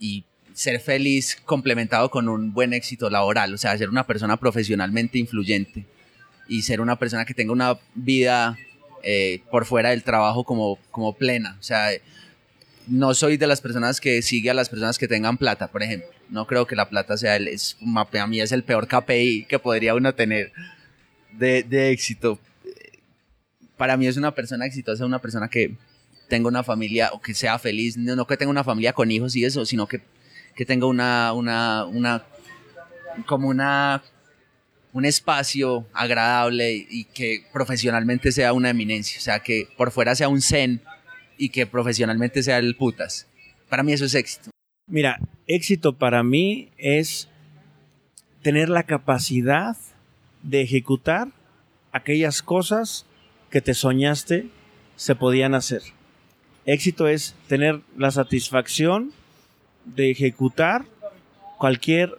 y 0.00 0.24
ser 0.54 0.80
feliz 0.80 1.36
complementado 1.44 2.10
con 2.10 2.28
un 2.28 2.52
buen 2.52 2.72
éxito 2.72 3.08
laboral, 3.08 3.54
o 3.54 3.58
sea, 3.58 3.78
ser 3.78 3.90
una 3.90 4.08
persona 4.08 4.36
profesionalmente 4.36 5.18
influyente 5.18 5.86
y 6.48 6.62
ser 6.62 6.80
una 6.80 6.98
persona 6.98 7.24
que 7.24 7.34
tenga 7.34 7.52
una 7.52 7.78
vida 7.94 8.58
eh, 9.04 9.40
por 9.52 9.66
fuera 9.66 9.90
del 9.90 10.02
trabajo 10.02 10.42
como, 10.42 10.80
como 10.90 11.14
plena. 11.14 11.56
O 11.60 11.62
sea, 11.62 11.90
no 12.86 13.14
soy 13.14 13.36
de 13.36 13.46
las 13.46 13.60
personas 13.60 14.00
que 14.00 14.20
sigue 14.22 14.50
a 14.50 14.54
las 14.54 14.68
personas 14.68 14.98
que 14.98 15.08
tengan 15.08 15.38
plata, 15.38 15.68
por 15.68 15.82
ejemplo. 15.82 16.08
No 16.28 16.46
creo 16.46 16.66
que 16.66 16.76
la 16.76 16.88
plata 16.88 17.16
sea 17.16 17.36
el, 17.36 17.48
es, 17.48 17.76
a 17.84 18.26
mí 18.26 18.40
es 18.40 18.52
el 18.52 18.62
peor 18.62 18.88
KPI 18.88 19.46
que 19.48 19.58
podría 19.58 19.94
uno 19.94 20.14
tener 20.14 20.52
de, 21.32 21.62
de 21.62 21.90
éxito. 21.90 22.38
Para 23.76 23.96
mí 23.96 24.06
es 24.06 24.16
una 24.16 24.34
persona 24.34 24.66
exitosa, 24.66 25.04
una 25.04 25.20
persona 25.20 25.48
que 25.48 25.74
tenga 26.28 26.48
una 26.48 26.62
familia 26.62 27.10
o 27.12 27.20
que 27.20 27.34
sea 27.34 27.58
feliz, 27.58 27.96
no, 27.96 28.16
no 28.16 28.26
que 28.26 28.36
tenga 28.36 28.50
una 28.50 28.64
familia 28.64 28.92
con 28.92 29.10
hijos 29.10 29.34
y 29.36 29.44
eso, 29.44 29.64
sino 29.64 29.86
que, 29.86 30.00
que 30.54 30.64
tenga 30.64 30.86
una, 30.86 31.32
una, 31.32 31.84
una, 31.84 32.24
como 33.26 33.48
una 33.48 34.02
un 34.92 35.04
espacio 35.04 35.84
agradable 35.92 36.86
y 36.88 37.04
que 37.06 37.44
profesionalmente 37.52 38.30
sea 38.30 38.52
una 38.52 38.70
eminencia, 38.70 39.18
o 39.18 39.20
sea, 39.20 39.40
que 39.40 39.68
por 39.76 39.90
fuera 39.90 40.14
sea 40.14 40.28
un 40.28 40.40
zen 40.40 40.80
y 41.36 41.50
que 41.50 41.66
profesionalmente 41.66 42.42
sea 42.42 42.58
el 42.58 42.76
putas. 42.76 43.26
Para 43.68 43.82
mí 43.82 43.92
eso 43.92 44.04
es 44.04 44.14
éxito. 44.14 44.50
Mira, 44.88 45.18
éxito 45.46 45.94
para 45.94 46.22
mí 46.22 46.68
es 46.76 47.28
tener 48.42 48.68
la 48.68 48.82
capacidad 48.82 49.76
de 50.42 50.60
ejecutar 50.60 51.28
aquellas 51.92 52.42
cosas 52.42 53.06
que 53.50 53.60
te 53.60 53.72
soñaste 53.72 54.48
se 54.96 55.14
podían 55.14 55.54
hacer. 55.54 55.82
Éxito 56.66 57.08
es 57.08 57.34
tener 57.48 57.80
la 57.96 58.10
satisfacción 58.10 59.12
de 59.84 60.10
ejecutar 60.10 60.84
cualquier 61.58 62.18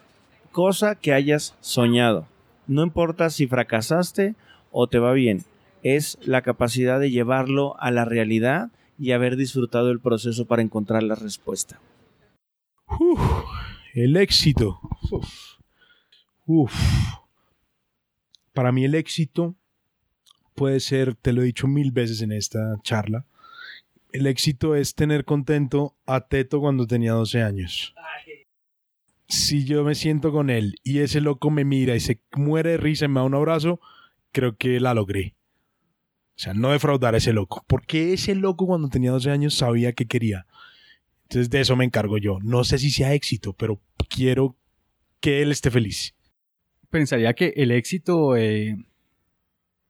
cosa 0.51 0.95
que 0.95 1.13
hayas 1.13 1.55
soñado. 1.61 2.27
No 2.67 2.83
importa 2.83 3.29
si 3.29 3.47
fracasaste 3.47 4.35
o 4.71 4.87
te 4.87 4.99
va 4.99 5.13
bien, 5.13 5.43
es 5.83 6.17
la 6.21 6.41
capacidad 6.41 6.99
de 6.99 7.11
llevarlo 7.11 7.75
a 7.79 7.91
la 7.91 8.05
realidad 8.05 8.69
y 8.97 9.11
haber 9.11 9.35
disfrutado 9.35 9.91
el 9.91 9.99
proceso 9.99 10.45
para 10.45 10.61
encontrar 10.61 11.03
la 11.03 11.15
respuesta. 11.15 11.79
Uf, 12.87 13.19
el 13.93 14.17
éxito. 14.17 14.79
Uf. 15.11 15.57
Uf. 16.45 16.73
Para 18.53 18.71
mí 18.71 18.85
el 18.85 18.95
éxito 18.95 19.55
puede 20.53 20.79
ser, 20.79 21.15
te 21.15 21.33
lo 21.33 21.41
he 21.41 21.45
dicho 21.45 21.67
mil 21.67 21.91
veces 21.91 22.21
en 22.21 22.31
esta 22.31 22.75
charla, 22.83 23.25
el 24.13 24.27
éxito 24.27 24.75
es 24.75 24.95
tener 24.95 25.25
contento 25.25 25.95
a 26.05 26.21
Teto 26.21 26.61
cuando 26.61 26.87
tenía 26.87 27.11
12 27.11 27.43
años 27.43 27.95
si 29.27 29.65
yo 29.65 29.83
me 29.83 29.95
siento 29.95 30.31
con 30.31 30.49
él 30.49 30.75
y 30.83 30.99
ese 30.99 31.21
loco 31.21 31.49
me 31.49 31.65
mira 31.65 31.95
y 31.95 31.99
se 31.99 32.19
muere 32.33 32.71
de 32.71 32.77
risa 32.77 33.05
y 33.05 33.07
me 33.07 33.19
da 33.19 33.25
un 33.25 33.35
abrazo, 33.35 33.79
creo 34.31 34.55
que 34.57 34.79
la 34.79 34.93
logré. 34.93 35.34
O 36.35 36.39
sea, 36.39 36.53
no 36.53 36.71
defraudar 36.71 37.15
a 37.15 37.17
ese 37.17 37.33
loco. 37.33 37.63
Porque 37.67 38.13
ese 38.13 38.35
loco 38.35 38.67
cuando 38.67 38.89
tenía 38.89 39.11
12 39.11 39.31
años 39.31 39.53
sabía 39.53 39.93
que 39.93 40.05
quería. 40.05 40.45
Entonces 41.23 41.49
de 41.49 41.61
eso 41.61 41.75
me 41.75 41.85
encargo 41.85 42.17
yo. 42.17 42.39
No 42.43 42.63
sé 42.63 42.77
si 42.77 42.91
sea 42.91 43.13
éxito, 43.13 43.53
pero 43.53 43.81
quiero 44.09 44.57
que 45.19 45.41
él 45.41 45.51
esté 45.51 45.71
feliz. 45.71 46.13
Pensaría 46.89 47.33
que 47.33 47.53
el 47.55 47.71
éxito 47.71 48.35
eh, 48.35 48.77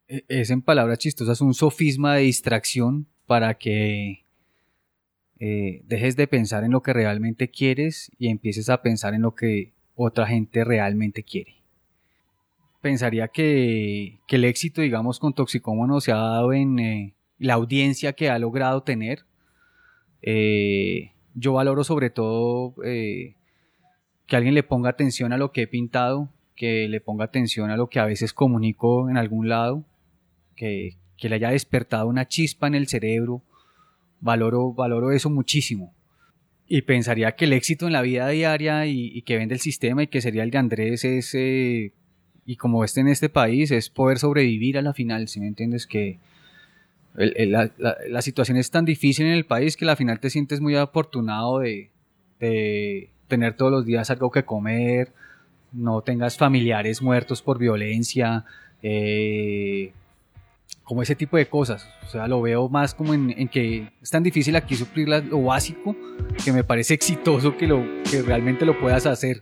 es 0.08 0.50
en 0.50 0.62
palabras 0.62 1.00
chistosas 1.00 1.42
un 1.42 1.54
sofisma 1.54 2.16
de 2.16 2.22
distracción 2.22 3.08
para 3.26 3.56
que 3.56 4.26
eh, 5.40 5.82
dejes 5.86 6.16
de 6.16 6.28
pensar 6.28 6.64
en 6.64 6.72
lo 6.72 6.82
que 6.82 6.94
realmente 6.94 7.50
quieres 7.50 8.12
y 8.18 8.30
empieces 8.30 8.70
a 8.70 8.82
pensar 8.82 9.14
en 9.14 9.24
lo 9.24 9.36
que 9.36 9.74
otra 9.96 10.28
gente 10.28 10.64
realmente 10.64 11.24
quiere. 11.24 11.65
Pensaría 12.86 13.30
que, 13.30 14.20
que 14.28 14.36
el 14.36 14.44
éxito, 14.44 14.80
digamos, 14.82 15.18
con 15.18 15.34
Toxicómono 15.34 16.02
se 16.02 16.12
ha 16.12 16.18
dado 16.18 16.54
en 16.54 16.78
eh, 16.78 17.16
la 17.40 17.56
audiencia 17.56 18.14
que 18.14 18.30
ha 18.30 18.38
logrado 18.38 18.84
tener. 18.84 19.26
Eh, 20.22 21.14
yo 21.34 21.54
valoro 21.54 21.84
sobre 21.84 22.12
todo 22.12 22.76
que 22.84 23.36
alguien 24.36 24.54
le 24.54 24.62
ponga 24.62 24.92
atención 24.92 25.34
a 25.34 25.38
lo 25.40 25.52
que 25.52 25.64
he 25.64 25.68
pintado, 25.68 26.30
que 26.56 26.88
le 26.88 27.02
ponga 27.02 27.26
atención 27.26 27.72
a 27.72 27.76
lo 27.76 27.90
que 27.90 28.00
a 28.00 28.06
veces 28.06 28.34
comunico 28.34 29.10
en 29.10 29.18
algún 29.18 29.50
lado, 29.50 29.84
que, 30.56 31.00
que 31.18 31.28
le 31.28 31.38
haya 31.38 31.50
despertado 31.50 32.08
una 32.08 32.28
chispa 32.28 32.68
en 32.68 32.76
el 32.76 32.88
cerebro, 32.88 33.42
valoro, 34.20 34.74
valoro 34.74 35.12
eso 35.12 35.32
muchísimo. 35.32 35.96
Y 36.68 36.84
pensaría 36.84 37.32
que 37.32 37.46
el 37.46 37.54
éxito 37.54 37.88
en 37.88 37.94
la 37.94 38.04
vida 38.04 38.28
diaria 38.28 38.86
y, 38.86 39.24
que 39.24 39.38
vende 39.38 39.56
el 39.56 39.60
sistema 39.60 40.04
y 40.04 40.08
que 40.08 40.22
sería 40.22 40.44
el 40.44 40.52
de 40.52 40.58
Andrés 40.60 41.04
es, 41.04 41.34
eh, 41.34 41.94
y 42.46 42.56
como 42.58 42.84
este 42.84 43.02
en 43.02 43.08
este 43.08 43.30
país, 43.30 43.72
es 43.72 43.90
poder 43.90 44.20
sobrevivir 44.20 44.78
a 44.78 44.82
la 44.82 44.94
final, 44.94 45.28
si 45.28 45.40
me 45.40 45.48
entiendes, 45.48 45.88
que, 45.88 46.20
la, 47.16 47.72
la- 47.78 47.98
la 48.10 48.22
situación 48.22 48.58
es 48.58 48.70
tan 48.72 48.86
difícil 48.86 49.26
en 49.26 49.34
el 49.34 49.46
país 49.46 49.78
que 49.78 49.90
al 49.90 49.98
final 49.98 50.20
te 50.20 50.30
sientes 50.30 50.60
muy 50.62 50.76
afortunado 50.76 51.60
de, 51.60 51.90
tener 53.28 53.56
todos 53.56 53.72
los 53.72 53.86
días 53.86 54.12
algo 54.12 54.30
que 54.30 54.44
comer, 54.44 55.12
no 55.72 56.02
tengas 56.02 56.38
familiares 56.38 57.02
muertos 57.02 57.42
por 57.42 57.58
violencia, 57.58 58.46
eh, 58.84 59.92
como 60.84 61.02
ese 61.02 61.16
tipo 61.16 61.36
de 61.38 61.48
cosas. 61.48 61.90
O 62.04 62.08
sea, 62.10 62.28
lo 62.28 62.42
veo 62.42 62.70
más 62.70 62.94
como 62.94 63.16
en, 63.16 63.48
que 63.48 63.90
es 64.04 64.10
tan 64.12 64.22
difícil 64.22 64.56
aquí 64.56 64.76
suplir 64.76 65.10
la- 65.10 65.22
lo 65.22 65.42
básico 65.42 65.96
que 66.44 66.52
me 66.54 66.64
parece 66.64 66.94
exitoso 66.94 67.58
que 67.58 67.68
realmente 68.22 68.66
lo 68.66 68.80
puedas 68.80 69.08
hacer. 69.08 69.42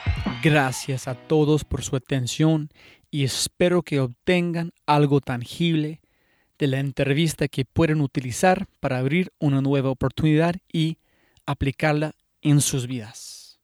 gracias 0.41 1.07
a 1.07 1.15
todos 1.15 1.63
por 1.63 1.83
su 1.83 1.95
atención 1.95 2.69
y 3.09 3.23
espero 3.23 3.81
que 3.83 3.99
obtengan 3.99 4.71
algo 4.85 5.21
tangible 5.21 6.01
de 6.57 6.67
la 6.67 6.79
entrevista 6.79 7.47
que 7.47 7.63
pueden 7.65 8.01
utilizar 8.01 8.67
para 8.79 8.97
abrir 8.97 9.31
una 9.39 9.61
nueva 9.61 9.89
oportunidad 9.89 10.55
y 10.71 10.97
aplicarla 11.45 12.15
en 12.41 12.61
sus 12.61 12.87
vidas. 12.87 13.59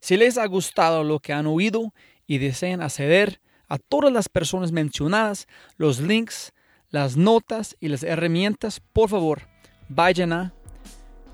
Si 0.00 0.16
les 0.16 0.38
ha 0.38 0.46
gustado 0.46 1.04
lo 1.04 1.18
que 1.18 1.34
han 1.34 1.46
oído 1.46 1.92
y 2.26 2.38
desean 2.38 2.82
acceder 2.82 3.40
a 3.68 3.78
todas 3.78 4.12
las 4.12 4.28
personas 4.28 4.72
mencionadas, 4.72 5.46
los 5.76 6.00
links, 6.00 6.52
las 6.88 7.16
notas 7.16 7.76
y 7.80 7.86
las 7.88 8.02
herramientas, 8.02 8.80
por 8.92 9.08
favor, 9.10 9.42
vayan 9.88 10.32
a 10.32 10.52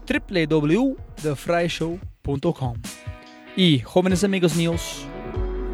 www.thefryshow.com. 0.08 2.76
Y 3.58 3.80
jóvenes 3.80 4.22
amigos 4.22 4.54
míos, 4.54 5.06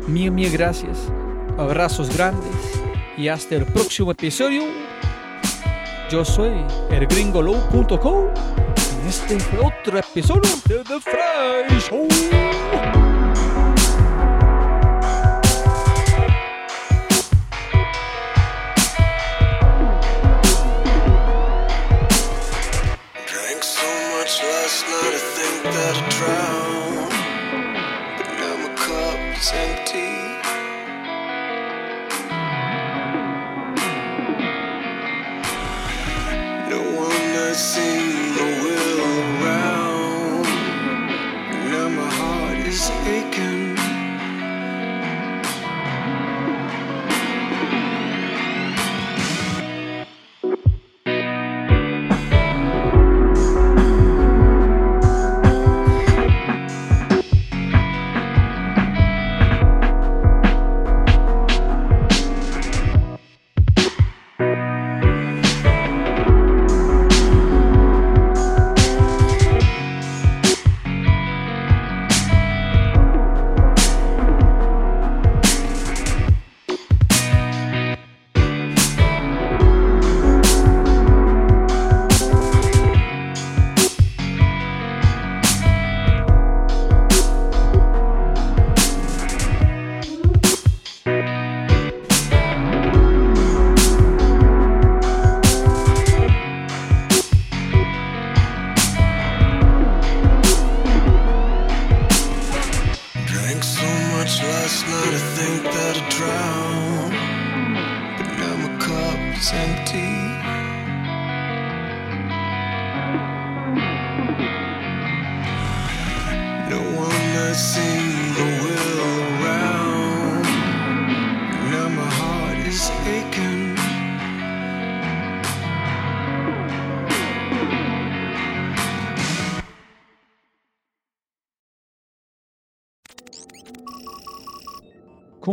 mil, 0.06 0.30
mil 0.30 0.52
gracias, 0.52 1.10
abrazos 1.58 2.16
grandes 2.16 2.80
y 3.18 3.26
hasta 3.26 3.56
el 3.56 3.64
próximo 3.64 4.12
episodio. 4.12 4.62
Yo 6.08 6.24
soy 6.24 6.52
elgringolo.com 6.90 8.26
y 9.04 9.08
este 9.08 9.36
otro 9.58 9.98
episodio 9.98 10.50
de 10.68 10.84
The 10.84 11.00
Fry 11.00 11.80
Show. 11.80 13.01